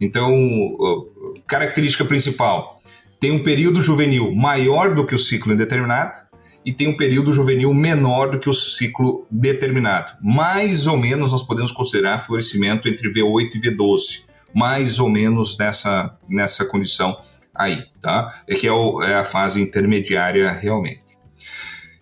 [0.00, 0.32] Então,
[1.46, 2.80] característica principal,
[3.20, 6.29] tem um período juvenil maior do que o ciclo indeterminado,
[6.64, 10.12] e tem um período juvenil menor do que o ciclo determinado.
[10.20, 14.22] Mais ou menos nós podemos considerar florescimento entre V8 e V12,
[14.54, 17.18] mais ou menos nessa, nessa condição
[17.54, 18.42] aí, tá?
[18.46, 21.10] É que é, o, é a fase intermediária realmente.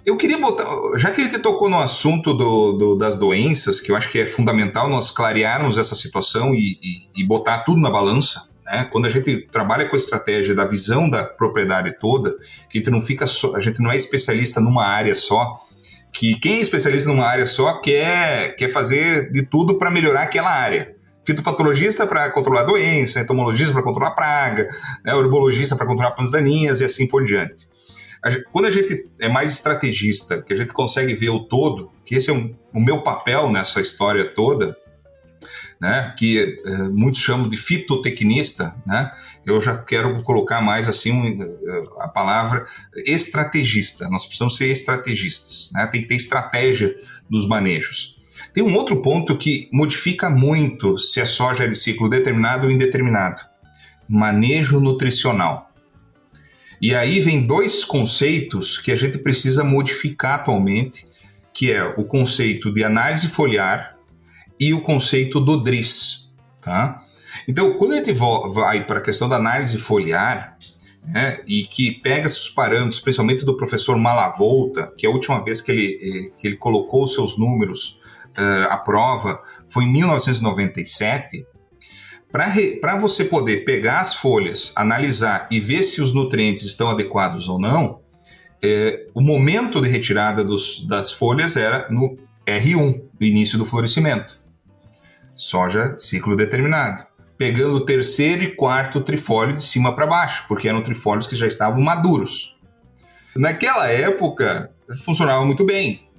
[0.04, 0.64] Eu queria botar,
[0.96, 4.26] já que ele tocou no assunto do, do, das doenças, que eu acho que é
[4.26, 8.88] fundamental nós clarearmos essa situação e, e, e botar tudo na balança, né?
[8.90, 12.36] Quando a gente trabalha com a estratégia da visão da propriedade toda,
[12.70, 15.58] que a gente não fica só, a gente não é especialista numa área só,
[16.12, 20.50] que quem é especialista numa área só quer, quer fazer de tudo para melhorar aquela
[20.50, 20.94] área.
[21.24, 24.68] Fitopatologista para controlar doença, entomologista para controlar praga,
[25.04, 25.14] né?
[25.14, 27.68] urbologista para controlar plantas daninhas e assim por diante.
[28.22, 31.90] A gente, quando a gente é mais estrategista, que a gente consegue ver o todo,
[32.04, 34.76] que esse é um, o meu papel nessa história toda,
[35.80, 39.12] né, que é, muitos chamam de fitotecnista, né,
[39.46, 42.66] eu já quero colocar mais assim eh, a palavra
[43.06, 44.08] estrategista.
[44.10, 46.94] Nós precisamos ser estrategistas, né, tem que ter estratégia
[47.30, 48.18] nos manejos.
[48.52, 52.72] Tem um outro ponto que modifica muito se a soja é de ciclo determinado ou
[52.72, 53.40] indeterminado:
[54.08, 55.72] manejo nutricional.
[56.80, 61.06] E aí vem dois conceitos que a gente precisa modificar atualmente,
[61.52, 63.97] que é o conceito de análise foliar
[64.58, 67.02] e o conceito do DRIS, tá?
[67.46, 70.56] Então, quando a gente vai para a questão da análise foliar,
[71.04, 75.70] né, e que pega esses parâmetros, principalmente do professor Malavolta, que a última vez que
[75.70, 78.00] ele, eh, que ele colocou seus números
[78.36, 81.46] uh, à prova foi em 1997,
[82.30, 87.58] para você poder pegar as folhas, analisar e ver se os nutrientes estão adequados ou
[87.58, 88.00] não,
[88.62, 94.37] é, o momento de retirada dos, das folhas era no R1, no início do florescimento.
[95.38, 97.06] Soja ciclo determinado.
[97.38, 101.46] Pegando o terceiro e quarto trifólio de cima para baixo, porque eram trifólios que já
[101.46, 102.58] estavam maduros.
[103.36, 104.74] Naquela época,
[105.04, 106.10] funcionava muito bem.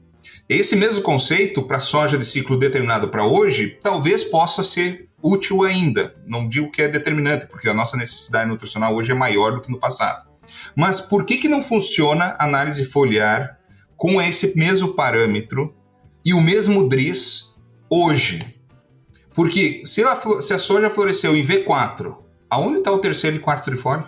[0.47, 6.15] Esse mesmo conceito para soja de ciclo determinado para hoje talvez possa ser útil ainda.
[6.25, 9.69] Não digo que é determinante, porque a nossa necessidade nutricional hoje é maior do que
[9.69, 10.29] no passado.
[10.73, 13.59] Mas por que, que não funciona a análise foliar
[13.97, 15.75] com esse mesmo parâmetro
[16.23, 17.59] e o mesmo DRIS
[17.89, 18.58] hoje?
[19.39, 22.13] Porque se a, se a soja floresceu em V4,
[22.49, 24.05] aonde está o terceiro e quarto trifólio?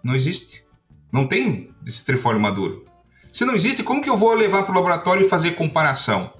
[0.00, 0.64] Não existe.
[1.12, 2.86] Não tem esse trifólio maduro.
[3.32, 6.32] Se não existe, como que eu vou levar para o laboratório e fazer comparação?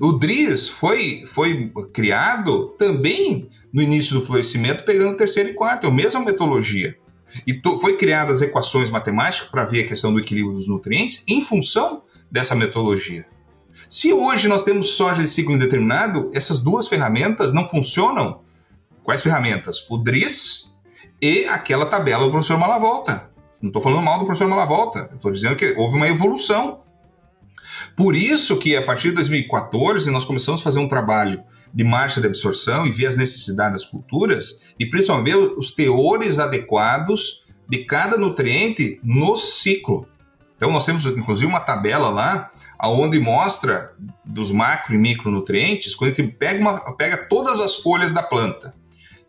[0.00, 5.90] O DRIS foi, foi criado também no início do florescimento, pegando terceiro e quarto, é
[5.90, 6.98] a mesma metodologia.
[7.46, 11.40] E to, foi criadas equações matemáticas para ver a questão do equilíbrio dos nutrientes em
[11.40, 13.28] função dessa metodologia.
[13.92, 18.40] Se hoje nós temos soja de ciclo indeterminado, essas duas ferramentas não funcionam.
[19.04, 19.86] Quais ferramentas?
[19.90, 20.72] O DRIS
[21.20, 23.30] e aquela tabela do professor Malavolta.
[23.60, 26.80] Não estou falando mal do professor Malavolta, estou dizendo que houve uma evolução
[27.94, 31.42] por isso que a partir de 2014 nós começamos a fazer um trabalho
[31.74, 37.44] de marcha de absorção e ver as necessidades das culturas e principalmente os teores adequados
[37.68, 40.08] de cada nutriente no ciclo.
[40.56, 42.50] Então nós temos inclusive uma tabela lá
[42.82, 48.12] aonde mostra dos macro e micronutrientes, quando a gente pega, uma, pega todas as folhas
[48.12, 48.74] da planta,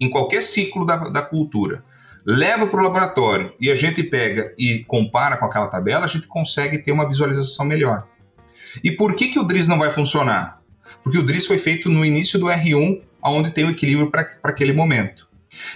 [0.02, 1.84] em qualquer ciclo da, da cultura,
[2.26, 6.26] leva para o laboratório e a gente pega e compara com aquela tabela, a gente
[6.26, 8.08] consegue ter uma visualização melhor.
[8.84, 10.60] E por que, que o DRIS não vai funcionar?
[11.04, 14.74] Porque o DRIS foi feito no início do R1, onde tem o equilíbrio para aquele
[14.74, 15.30] momento.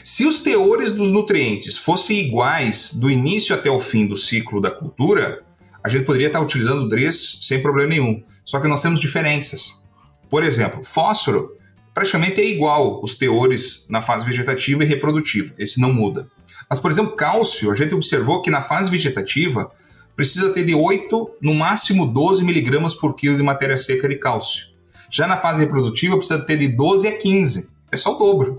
[0.03, 4.71] Se os teores dos nutrientes fossem iguais do início até o fim do ciclo da
[4.71, 5.45] cultura,
[5.87, 8.21] a gente poderia estar utilizando o DRIS sem problema nenhum.
[8.45, 9.83] Só que nós temos diferenças.
[10.29, 11.55] Por exemplo, fósforo
[11.93, 15.53] praticamente é igual os teores na fase vegetativa e reprodutiva.
[15.57, 16.29] Esse não muda.
[16.69, 19.71] Mas, por exemplo, cálcio, a gente observou que na fase vegetativa
[20.15, 24.67] precisa ter de 8, no máximo 12 miligramas por quilo de matéria seca de cálcio.
[25.09, 27.71] Já na fase reprodutiva, precisa ter de 12 a 15.
[27.91, 28.57] É só o dobro.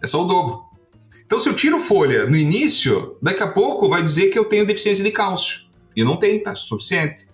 [0.00, 0.60] É só o dobro.
[1.26, 4.66] Então, se eu tiro folha no início, daqui a pouco vai dizer que eu tenho
[4.66, 5.62] deficiência de cálcio.
[5.96, 7.28] E não tem, tá suficiente.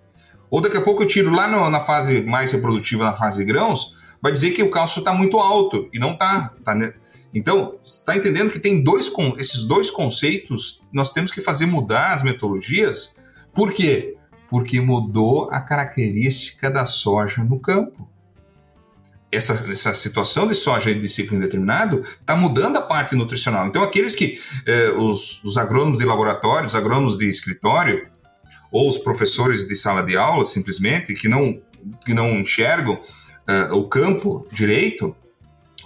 [0.50, 3.94] Ou daqui a pouco eu tiro lá no, na fase mais reprodutiva, na fase grãos,
[4.20, 5.88] vai dizer que o cálcio está muito alto.
[5.92, 6.54] E não está.
[6.64, 6.92] Tá, né?
[7.34, 12.22] Então, está entendendo que tem dois, esses dois conceitos, nós temos que fazer mudar as
[12.22, 13.18] metodologias
[13.58, 14.16] por quê?
[14.48, 18.08] Porque mudou a característica da soja no campo.
[19.32, 23.66] Essa, essa situação de soja de ciclo indeterminado está mudando a parte nutricional.
[23.66, 28.08] Então, aqueles que, eh, os, os agrônomos de laboratório, os agrônomos de escritório,
[28.70, 31.60] ou os professores de sala de aula, simplesmente, que não,
[32.04, 35.14] que não enxergam uh, o campo direito,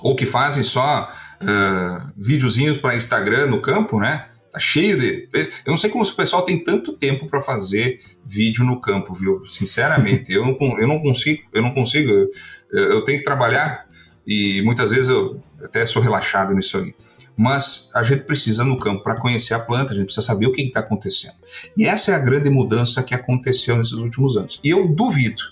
[0.01, 1.13] ou que fazem só
[1.43, 4.27] uh, videozinhos para Instagram no campo, né?
[4.53, 5.29] Tá cheio de.
[5.65, 9.47] Eu não sei como o pessoal tem tanto tempo para fazer vídeo no campo, viu?
[9.47, 12.11] Sinceramente, eu não, eu não consigo, eu não consigo.
[12.11, 12.31] Eu,
[12.71, 13.87] eu tenho que trabalhar
[14.27, 16.95] e muitas vezes eu até sou relaxado nisso aí.
[17.43, 20.53] Mas a gente precisa no campo para conhecer a planta, a gente precisa saber o
[20.53, 21.35] que está acontecendo.
[21.77, 24.61] E essa é a grande mudança que aconteceu nesses últimos anos.
[24.63, 25.43] E eu duvido.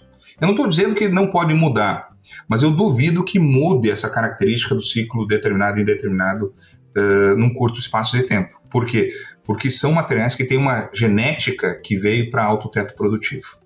[0.41, 2.11] Eu não estou dizendo que não pode mudar,
[2.47, 6.55] mas eu duvido que mude essa característica do ciclo determinado e indeterminado
[6.97, 8.61] uh, num curto espaço de tempo.
[8.71, 9.09] Por quê?
[9.43, 13.59] Porque são materiais que têm uma genética que veio para alto teto produtivo.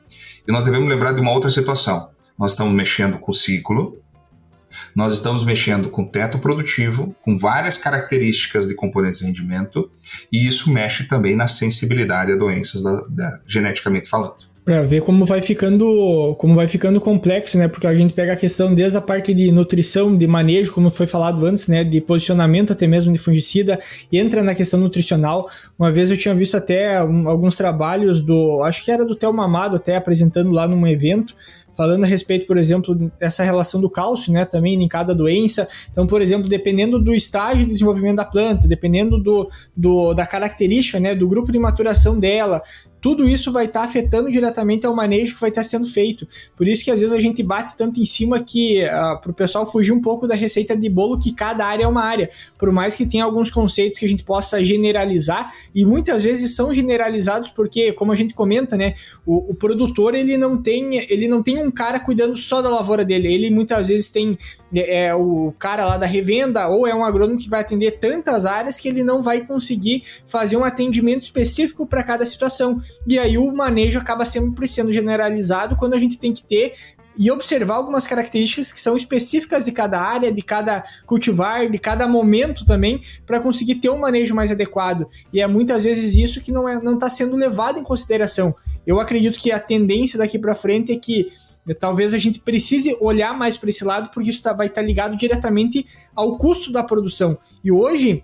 [0.49, 2.09] E nós devemos lembrar de uma outra situação.
[2.39, 3.99] Nós estamos mexendo com o ciclo,
[4.95, 9.91] nós estamos mexendo com teto produtivo, com várias características de componentes de rendimento,
[10.33, 14.37] e isso mexe também na sensibilidade a doenças da, da, geneticamente falando.
[14.65, 17.69] para ver como vai ficando como vai ficando complexo, né?
[17.69, 21.07] Porque a gente pega a questão desde a parte de nutrição, de manejo, como foi
[21.07, 21.85] falado antes, né?
[21.85, 23.79] De posicionamento até mesmo de fungicida,
[24.11, 25.51] entra na questão nutricional.
[25.79, 29.77] Uma vez eu tinha visto até alguns trabalhos do, acho que era do Thelma Amado
[29.77, 31.35] até apresentando lá num evento,
[31.77, 35.69] falando a respeito, por exemplo, dessa relação do cálcio, né, também em cada doença.
[35.91, 41.01] Então, por exemplo, dependendo do estágio de desenvolvimento da planta, dependendo do, do da característica,
[41.01, 42.63] né, do grupo de maturação dela,
[43.05, 46.27] tudo isso vai estar tá afetando diretamente ao manejo que vai estar tá sendo feito.
[46.57, 49.31] Por isso que às vezes a gente bate tanto em cima que uh, ah, para
[49.31, 52.31] o pessoal fugir um pouco da receita de bolo que cada área é uma área.
[52.59, 56.73] Por mais que tenha alguns conceitos que a gente possa generalizar e muitas vezes são
[56.73, 58.95] generalizados porque, como a gente comenta, né,
[59.27, 63.05] o, o produtor ele não tem ele não tem um cara cuidando só da lavoura
[63.05, 63.31] dele.
[63.31, 64.39] Ele muitas vezes tem
[64.75, 68.47] é, é o cara lá da revenda ou é um agrônomo que vai atender tantas
[68.47, 72.81] áreas que ele não vai conseguir fazer um atendimento específico para cada situação.
[73.07, 76.75] E aí o manejo acaba sempre sendo generalizado quando a gente tem que ter
[77.17, 82.09] e observar algumas características que são específicas de cada área, de cada cultivar, de cada
[82.09, 85.07] momento também, para conseguir ter um manejo mais adequado.
[85.33, 88.55] E é muitas vezes isso que não está é, tá sendo levado em consideração.
[88.87, 91.31] Eu acredito que a tendência daqui para frente é que
[91.81, 94.87] Talvez a gente precise olhar mais para esse lado, porque isso tá, vai estar tá
[94.87, 97.39] ligado diretamente ao custo da produção.
[97.65, 98.23] E hoje,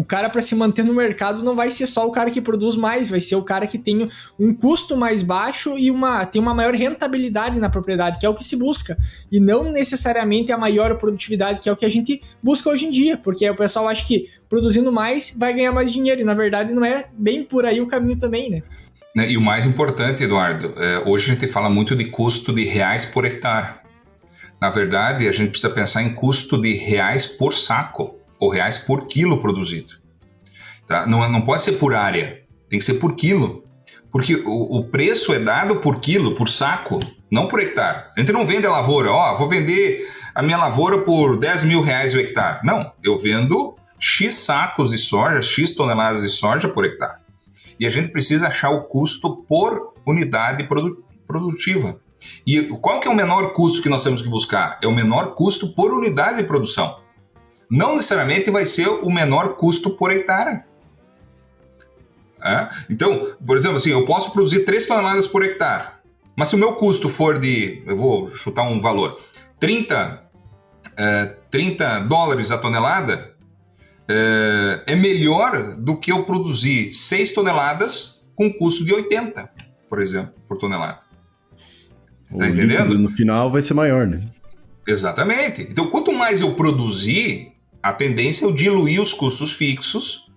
[0.00, 2.74] o cara para se manter no mercado não vai ser só o cara que produz
[2.74, 6.54] mais, vai ser o cara que tem um custo mais baixo e uma, tem uma
[6.54, 8.96] maior rentabilidade na propriedade, que é o que se busca.
[9.30, 12.90] E não necessariamente a maior produtividade, que é o que a gente busca hoje em
[12.90, 16.72] dia, porque o pessoal acha que produzindo mais vai ganhar mais dinheiro, e na verdade
[16.72, 18.62] não é bem por aí o caminho também, né?
[19.14, 19.30] Né?
[19.30, 23.04] E o mais importante, Eduardo, é, hoje a gente fala muito de custo de reais
[23.04, 23.80] por hectare.
[24.58, 29.06] Na verdade, a gente precisa pensar em custo de reais por saco ou reais por
[29.06, 29.94] quilo produzido.
[30.86, 31.06] Tá?
[31.06, 33.64] Não, não pode ser por área, tem que ser por quilo.
[34.10, 36.98] Porque o, o, preço é dado por quilo, por saco,
[37.30, 38.06] não por hectare.
[38.16, 41.80] A gente não vende a lavoura, ó, vou vender a minha lavoura por 10 mil
[41.80, 42.58] reais o hectare.
[42.64, 47.20] Não, eu vendo X sacos de soja, X toneladas de soja por hectare
[47.80, 51.98] e a gente precisa achar o custo por unidade produ produtiva.
[52.46, 54.78] E qual que é o menor custo que nós temos que buscar?
[54.82, 56.98] É o menor custo por unidade de produção.
[57.70, 60.62] Não necessariamente vai ser o menor custo por hectare.
[62.42, 62.68] É?
[62.90, 65.92] Então, por exemplo, assim, eu posso produzir 3 toneladas por hectare,
[66.34, 69.20] mas se o meu custo for de, eu vou chutar um valor,
[69.60, 70.22] 30,
[70.96, 73.34] é, 30 dólares a tonelada,
[74.08, 79.52] é, é melhor do que eu produzir 6 toneladas com custo de 80,
[79.88, 81.00] por exemplo, por tonelada.
[82.38, 82.98] Tá entendendo?
[82.98, 84.20] No final vai ser maior, né?
[84.86, 85.62] Exatamente.
[85.62, 87.52] Então, quanto mais eu produzir,
[87.82, 90.30] a tendência é eu diluir os custos fixos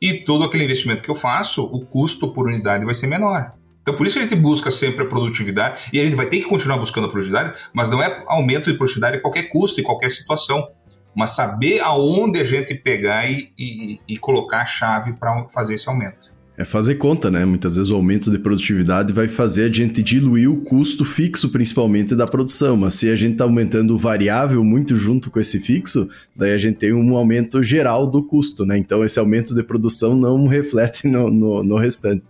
[0.00, 3.52] e todo aquele investimento que eu faço, o custo por unidade vai ser menor.
[3.82, 6.40] Então, por isso que a gente busca sempre a produtividade e a gente vai ter
[6.40, 9.84] que continuar buscando a produtividade, mas não é aumento de produtividade a qualquer custo, em
[9.84, 10.68] qualquer situação
[11.14, 15.88] mas saber aonde a gente pegar e, e, e colocar a chave para fazer esse
[15.88, 16.29] aumento.
[16.60, 17.42] É fazer conta, né?
[17.46, 22.14] Muitas vezes o aumento de produtividade vai fazer a gente diluir o custo fixo, principalmente
[22.14, 22.76] da produção.
[22.76, 26.06] Mas se a gente está aumentando o variável muito junto com esse fixo,
[26.36, 28.76] daí a gente tem um aumento geral do custo, né?
[28.76, 32.24] Então esse aumento de produção não reflete no, no, no restante.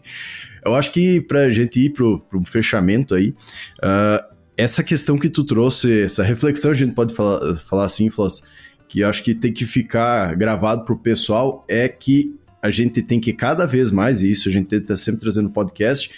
[0.65, 3.35] Eu acho que para a gente ir para um fechamento aí,
[3.83, 4.25] uh,
[4.57, 8.45] essa questão que tu trouxe, essa reflexão, a gente pode falar, falar assim, Floss,
[8.91, 13.21] que acho que tem que ficar gravado para o pessoal é que a gente tem
[13.21, 16.11] que cada vez mais, e isso a gente está sempre trazendo no podcast,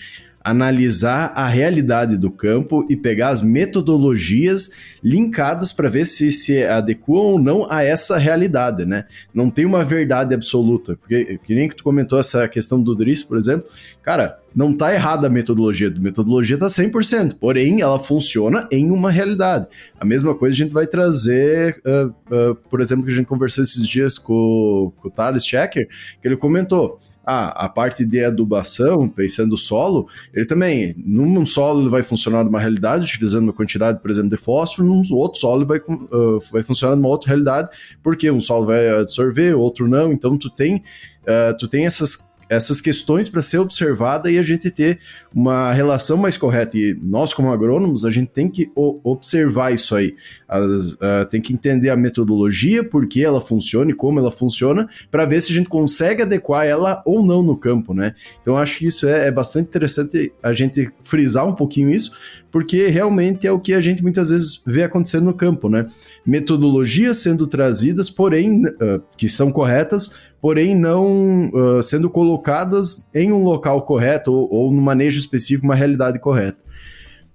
[0.44, 4.70] analisar a realidade do campo e pegar as metodologias
[5.02, 9.04] linkadas para ver se se adequam ou não a essa realidade, né?
[9.32, 13.22] Não tem uma verdade absoluta, porque que nem que tu comentou essa questão do Driss,
[13.22, 13.68] por exemplo,
[14.02, 19.10] cara, não tá errada a metodologia, a metodologia tá 100%, porém ela funciona em uma
[19.10, 19.66] realidade.
[19.98, 23.62] A mesma coisa a gente vai trazer, uh, uh, por exemplo, que a gente conversou
[23.62, 25.88] esses dias com, com o Thales Checker,
[26.20, 31.88] que ele comentou, ah, a parte de adubação, pensando solo, ele também, num solo ele
[31.88, 35.78] vai funcionar numa realidade, utilizando uma quantidade, por exemplo, de fósforo, num outro solo vai,
[35.78, 37.68] uh, vai funcionar numa outra realidade,
[38.02, 40.76] porque um solo vai absorver, outro não, então tu tem,
[41.22, 44.98] uh, tu tem essas essas questões para ser observada e a gente ter
[45.34, 46.76] uma relação mais correta.
[46.76, 50.14] E nós, como agrônomos, a gente tem que observar isso aí.
[50.52, 54.88] As, uh, tem que entender a metodologia, por que ela funciona e como ela funciona,
[55.10, 58.14] para ver se a gente consegue adequar ela ou não no campo, né?
[58.40, 62.12] Então acho que isso é, é bastante interessante a gente frisar um pouquinho isso,
[62.50, 65.86] porque realmente é o que a gente muitas vezes vê acontecendo no campo, né?
[66.24, 73.42] Metodologias sendo trazidas, porém, uh, que são corretas, porém não uh, sendo colocadas em um
[73.42, 76.61] local correto ou, ou no manejo específico, uma realidade correta.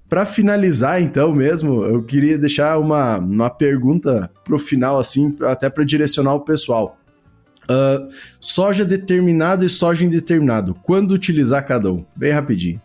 [0.09, 5.69] Para finalizar, então, mesmo, eu queria deixar uma, uma pergunta para o final, assim, até
[5.69, 6.97] para direcionar o pessoal.
[7.69, 10.73] Uh, soja determinado e soja indeterminado.
[10.73, 12.05] Quando utilizar cada um?
[12.15, 12.81] Bem rapidinho.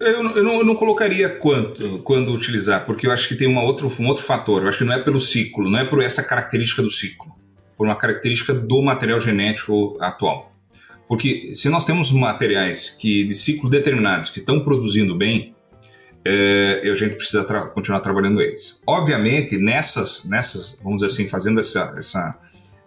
[0.00, 3.62] Eu, eu, não, eu não colocaria quanto, quando utilizar, porque eu acho que tem uma
[3.62, 4.62] outro, um outro fator.
[4.62, 7.30] Eu acho que não é pelo ciclo, não é por essa característica do ciclo,
[7.76, 10.49] por uma característica do material genético atual.
[11.10, 15.56] Porque se nós temos materiais que de ciclo determinados que estão produzindo bem,
[16.24, 18.80] é, a gente precisa tra continuar trabalhando eles.
[18.86, 22.36] Obviamente, nessas, nessas, vamos dizer assim, fazendo essa, essa,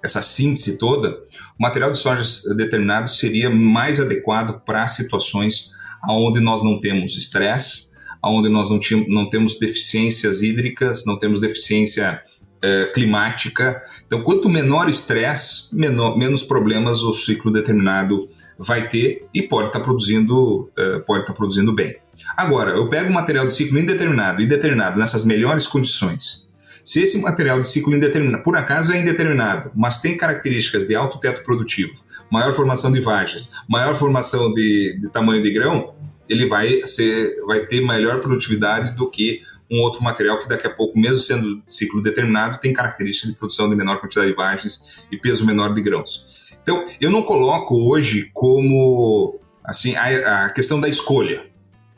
[0.02, 1.20] essa síntese toda,
[1.60, 2.24] o material de soja
[2.56, 5.74] determinado seria mais adequado para situações
[6.10, 7.92] onde nós não temos estresse,
[8.24, 12.24] onde nós não, não temos deficiências hídricas, não temos deficiência
[12.64, 13.84] é, climática.
[14.08, 19.86] Então, quanto menor estresse, menos problemas o ciclo determinado vai ter e pode estar tá
[19.86, 21.98] produzindo, é, pode estar tá produzindo bem.
[22.38, 26.48] Agora, eu pego um material de ciclo indeterminado e determinado nessas melhores condições.
[26.86, 31.20] Se esse material de ciclo indeterminado, por acaso é indeterminado, mas tem características de alto
[31.20, 31.94] teto produtivo,
[32.30, 35.94] maior formação de vagens, maior formação de, de tamanho de grão,
[36.28, 39.42] ele vai, ser, vai ter melhor produtividade do que
[39.74, 43.68] um outro material que daqui a pouco, mesmo sendo ciclo determinado, tem características de produção
[43.68, 46.54] de menor quantidade de vagens e peso menor de grãos.
[46.62, 51.48] Então, eu não coloco hoje como assim a, a questão da escolha,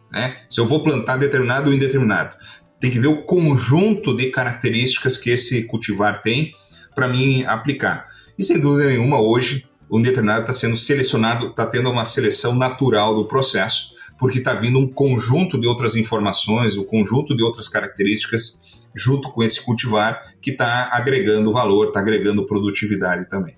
[0.09, 0.37] né?
[0.49, 2.37] Se eu vou plantar determinado ou indeterminado,
[2.79, 6.53] tem que ver o conjunto de características que esse cultivar tem
[6.93, 8.07] para mim aplicar.
[8.37, 13.15] E sem dúvida nenhuma, hoje, o indeterminado está sendo selecionado, está tendo uma seleção natural
[13.15, 18.83] do processo porque está vindo um conjunto de outras informações, um conjunto de outras características
[18.95, 23.55] junto com esse cultivar que está agregando valor, está agregando produtividade também.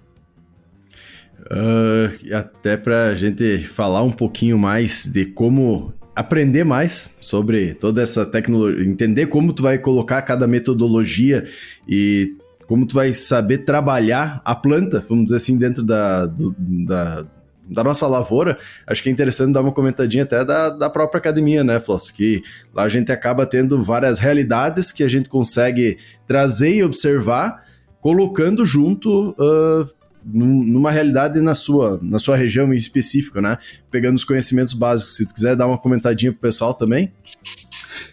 [1.50, 8.02] Uh, até para a gente falar um pouquinho mais de como aprender mais sobre toda
[8.02, 11.48] essa tecnologia, entender como tu vai colocar cada metodologia
[11.88, 12.36] e
[12.66, 17.26] como tu vai saber trabalhar a planta, vamos dizer assim, dentro da, do, da,
[17.70, 21.64] da nossa lavoura, acho que é interessante dar uma comentadinha até da, da própria academia,
[21.64, 22.10] né, Floss?
[22.12, 22.42] Que
[22.74, 25.98] lá a gente acaba tendo várias realidades que a gente consegue
[26.28, 27.64] trazer e observar,
[28.02, 29.90] colocando junto uh,
[30.24, 33.58] numa realidade na sua, na sua região em específico, né?
[33.90, 35.16] Pegando os conhecimentos básicos.
[35.16, 37.14] Se tu quiser dar uma comentadinha pro pessoal também.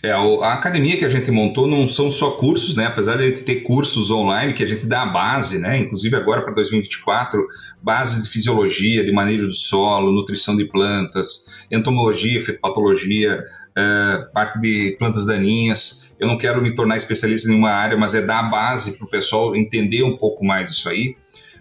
[0.02, 2.86] É, a academia que a gente montou não são só cursos, né?
[2.86, 5.78] Apesar de a gente ter cursos online que a gente dá a base, né?
[5.78, 7.46] Inclusive agora para 2024,
[7.82, 13.42] bases de fisiologia, de manejo do solo, nutrição de plantas, entomologia, fitopatologia,
[13.76, 16.14] é, parte de plantas daninhas.
[16.18, 19.06] Eu não quero me tornar especialista em uma área, mas é dar a base para
[19.06, 21.16] o pessoal entender um pouco mais isso aí.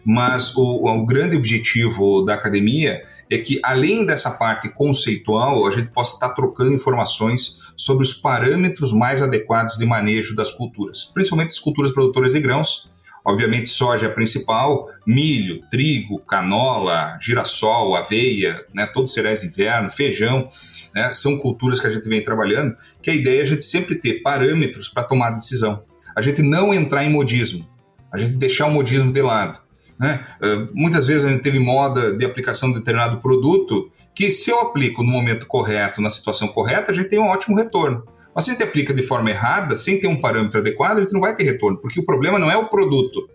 [0.06, 5.90] Mas o, o grande objetivo da academia é que, além dessa parte conceitual, a gente
[5.92, 11.60] possa estar trocando informações sobre os parâmetros mais adequados de manejo das culturas, principalmente as
[11.60, 12.92] culturas produtoras de grãos.
[13.26, 19.90] Obviamente, soja é principal, milho, trigo, canola, girassol, aveia, né, todos os cereais de inverno,
[19.90, 20.50] feijão,
[20.94, 23.96] né, são culturas que a gente vem trabalhando, que a ideia é a gente sempre
[23.96, 25.84] ter parâmetros para tomar decisão.
[26.14, 27.66] A gente não entrar em modismo,
[28.12, 29.63] a gente deixar o modismo de lado.
[30.00, 30.26] Né?
[30.42, 34.60] Uh, muitas vezes a gente teve moda de aplicação de determinado produto que, se eu
[34.60, 38.04] aplico no momento correto, na situação correta, a gente tem um ótimo retorno.
[38.34, 41.14] Mas se a gente aplica de forma errada, sem ter um parâmetro adequado, a gente
[41.14, 43.30] não vai ter retorno, porque o problema não é o produto,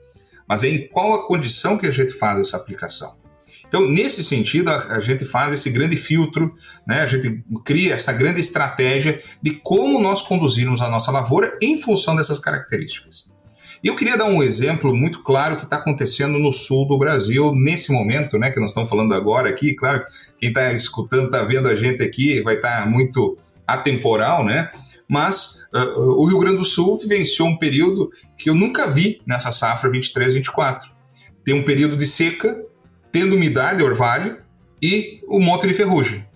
[0.46, 3.16] mas é em qual a condição que a gente faz essa aplicação.
[3.66, 6.54] Então, nesse sentido, a, a, gente faz esse grande filtro,
[6.86, 7.02] né?
[7.02, 12.16] a gente cria essa grande estratégia de como nós conduzirmos a nossa lavoura em função
[12.16, 13.30] dessas características.
[13.82, 17.92] Eu queria dar um exemplo muito claro que está acontecendo no sul do Brasil nesse
[17.92, 19.74] momento, né, que nós estamos falando agora aqui.
[19.74, 20.04] Claro,
[20.38, 24.70] quem está escutando, está vendo a gente aqui, vai estar tá muito atemporal, né?
[25.08, 29.52] Mas uh, o Rio Grande do Sul vivenciou um período que eu nunca vi nessa
[29.52, 30.90] safra 23-24.
[31.44, 32.62] Tem um período de seca,
[33.10, 34.38] tendo umidade, orvalho,
[34.82, 36.26] e um monte de ferrugem.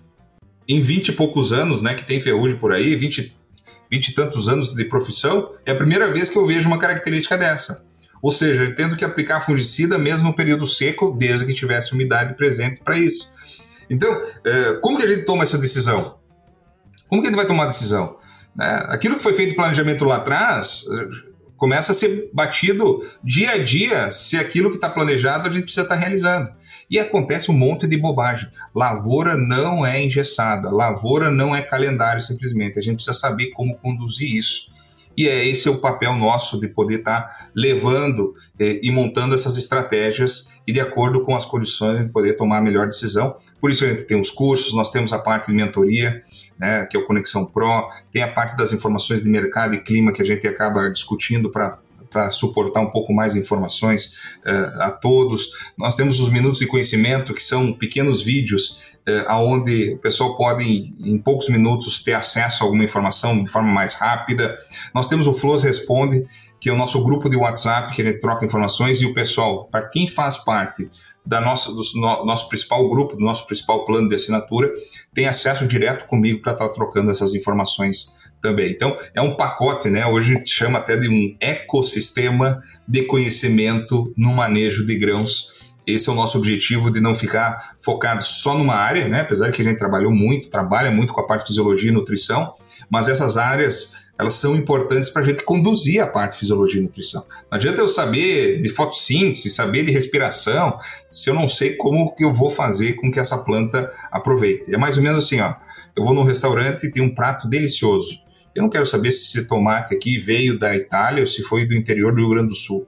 [0.67, 3.35] Em 20 e poucos anos, né, que tem ferrugem por aí, 20
[3.93, 7.37] vinte e tantos anos de profissão, é a primeira vez que eu vejo uma característica
[7.37, 7.85] dessa.
[8.23, 12.81] Ou seja, tendo que aplicar fungicida mesmo no período seco, desde que tivesse umidade presente
[12.81, 13.31] para isso.
[13.87, 14.09] Então,
[14.43, 16.17] é, como que a gente toma essa decisão?
[17.07, 18.17] Como que a gente vai tomar a decisão?
[18.55, 18.83] Né?
[18.87, 20.85] Aquilo que foi feito planejamento lá atrás
[21.63, 25.83] começa a ser batido dia a dia se aquilo que está planejado a gente precisa
[25.83, 26.51] estar tá realizando.
[26.91, 28.49] E acontece um monte de bobagem.
[28.75, 32.77] Lavoura não é engessada, lavoura não é calendário simplesmente.
[32.77, 34.73] A gente precisa saber como conduzir isso.
[35.15, 39.33] E é esse é o papel nosso de poder estar tá levando eh, e montando
[39.33, 43.37] essas estratégias e de acordo com as condições de poder tomar a melhor decisão.
[43.61, 46.21] Por isso a gente tem os cursos, nós temos a parte de mentoria,
[46.59, 50.13] né, que é o Conexão Pro, tem a parte das informações de mercado e clima
[50.13, 51.77] que a gente acaba discutindo para
[52.13, 55.49] para suportar um pouco mais informações uh, a todos.
[55.75, 60.95] Nós temos os minutos de conhecimento, que são pequenos vídeos uh, onde o pessoal pode,
[60.99, 64.55] em poucos minutos, ter acesso a alguma informação de forma mais rápida.
[64.93, 66.25] Nós temos o Flows Responde,
[66.63, 69.85] que é o nosso grupo de WhatsApp, que gente troca informações, e o pessoal, para
[69.89, 70.89] quem faz parte
[71.25, 74.71] da nossa, do no, nosso principal grupo, do nosso principal plano de assinatura,
[75.13, 78.71] tem acesso direto comigo para estar tá trocando essas informações também.
[78.71, 80.05] Então, é um pacote, né?
[80.05, 85.61] Hoje a gente chama até de um ecossistema de conhecimento no manejo de grãos.
[85.85, 89.19] Esse é o nosso objetivo de não ficar focado só numa área, né?
[89.19, 92.53] Apesar que a gente trabalhou muito, trabalha muito com a parte de fisiologia e nutrição,
[92.89, 96.83] mas essas áreas elas são importantes para a gente conduzir a parte de fisiologia e
[96.83, 97.25] nutrição.
[97.49, 100.77] Não adianta eu saber de fotossíntese, saber de respiração,
[101.09, 104.73] se eu não sei como que eu vou fazer com que essa planta aproveite.
[104.73, 105.55] É mais ou menos assim, ó.
[105.95, 108.19] Eu vou num restaurante e tem um prato delicioso.
[108.55, 111.73] Eu não quero saber se esse tomate aqui veio da Itália ou se foi do
[111.73, 112.87] interior do Rio Grande do Sul.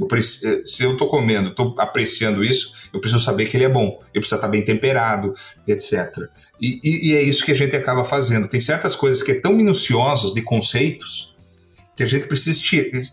[0.00, 3.68] Eu, eh, se eu estou comendo, estou apreciando isso, eu preciso saber que ele é
[3.68, 5.34] bom, eu preciso estar bem temperado,
[5.68, 6.28] etc.
[6.60, 8.48] E, e, e, é isso que a gente acaba fazendo.
[8.48, 11.36] Tem certas coisas que é tão minuciosas de conceitos
[12.00, 12.58] que a gente precisa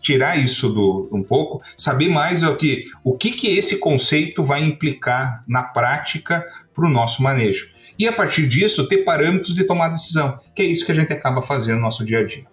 [0.00, 4.64] tirar isso do, um pouco, saber mais o que, o que, que esse conceito vai
[4.64, 6.42] implicar na prática
[6.74, 7.68] para o nosso manejo.
[7.98, 11.12] E a partir disso, ter parâmetros de tomar decisão, que é isso que a gente
[11.12, 12.46] acaba fazendo no nosso dia a dia.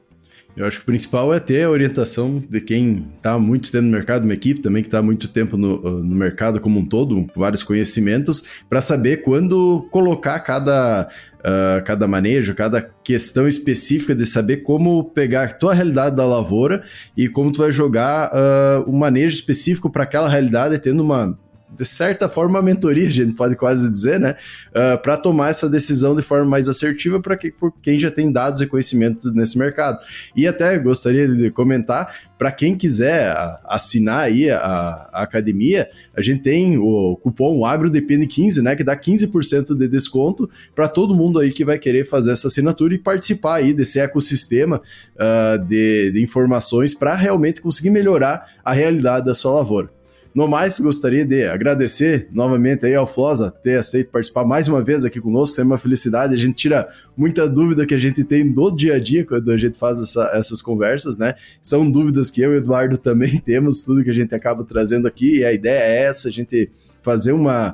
[0.55, 3.91] Eu acho que o principal é ter a orientação de quem está muito tempo no
[3.91, 7.27] mercado, uma equipe também que está muito tempo no, uh, no, mercado como um todo,
[7.35, 14.57] vários conhecimentos, para saber quando colocar cada, uh, cada manejo, cada questão específica de saber
[14.57, 16.83] como pegar a tua realidade da lavoura
[17.17, 21.37] e como tu vai jogar uh, um manejo específico para aquela realidade, tendo uma
[21.77, 24.35] de certa forma, uma mentoria, a gente pode quase dizer, né?
[24.73, 28.31] Uh, ah, para tomar essa decisão de forma mais assertiva para que, quem já tem
[28.31, 29.99] dados e conhecimentos nesse mercado.
[30.35, 36.41] E até gostaria de comentar, para quem quiser assinar aí a, a, academia, a gente
[36.41, 38.75] tem o cupom AgroDPN15, né?
[38.75, 42.93] Que dá 15% de desconto para todo mundo aí que vai querer fazer essa assinatura
[42.93, 44.81] e participar aí desse ecossistema
[45.15, 49.94] uh, de, de informações para realmente conseguir melhorar a realidade da sua lavoura.
[50.35, 55.05] No mais, gostaria de agradecer novamente aí ao Flosa ter aceito participar mais uma vez
[55.05, 58.69] aqui conosco, é uma felicidade, a gente tira muita dúvida que a gente tem no
[58.75, 61.35] dia a dia quando a gente faz essa, essas conversas, né?
[61.61, 65.07] São dúvidas que eu e o Eduardo também temos, tudo que a gente acaba trazendo
[65.07, 66.69] aqui, e a ideia é essa, a gente
[67.01, 67.73] fazer uma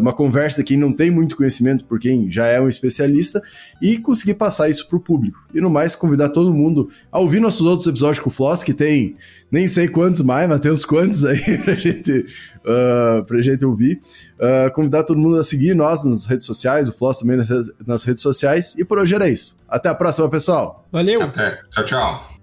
[0.00, 3.42] uma conversa de quem não tem muito conhecimento por quem já é um especialista
[3.80, 5.38] e conseguir passar isso para o público.
[5.54, 8.72] E no mais, convidar todo mundo a ouvir nossos outros episódios com o Floss, que
[8.72, 9.16] tem
[9.50, 12.26] nem sei quantos mais, mas tem uns quantos aí para gente,
[12.64, 14.00] uh, pra gente ouvir.
[14.38, 17.48] Uh, convidar todo mundo a seguir nós nas redes sociais, o Floss também nas,
[17.86, 18.74] nas redes sociais.
[18.78, 19.58] E por hoje era isso.
[19.68, 20.84] Até a próxima, pessoal.
[20.90, 21.22] Valeu.
[21.22, 21.60] Até.
[21.70, 22.35] Tchau, tchau.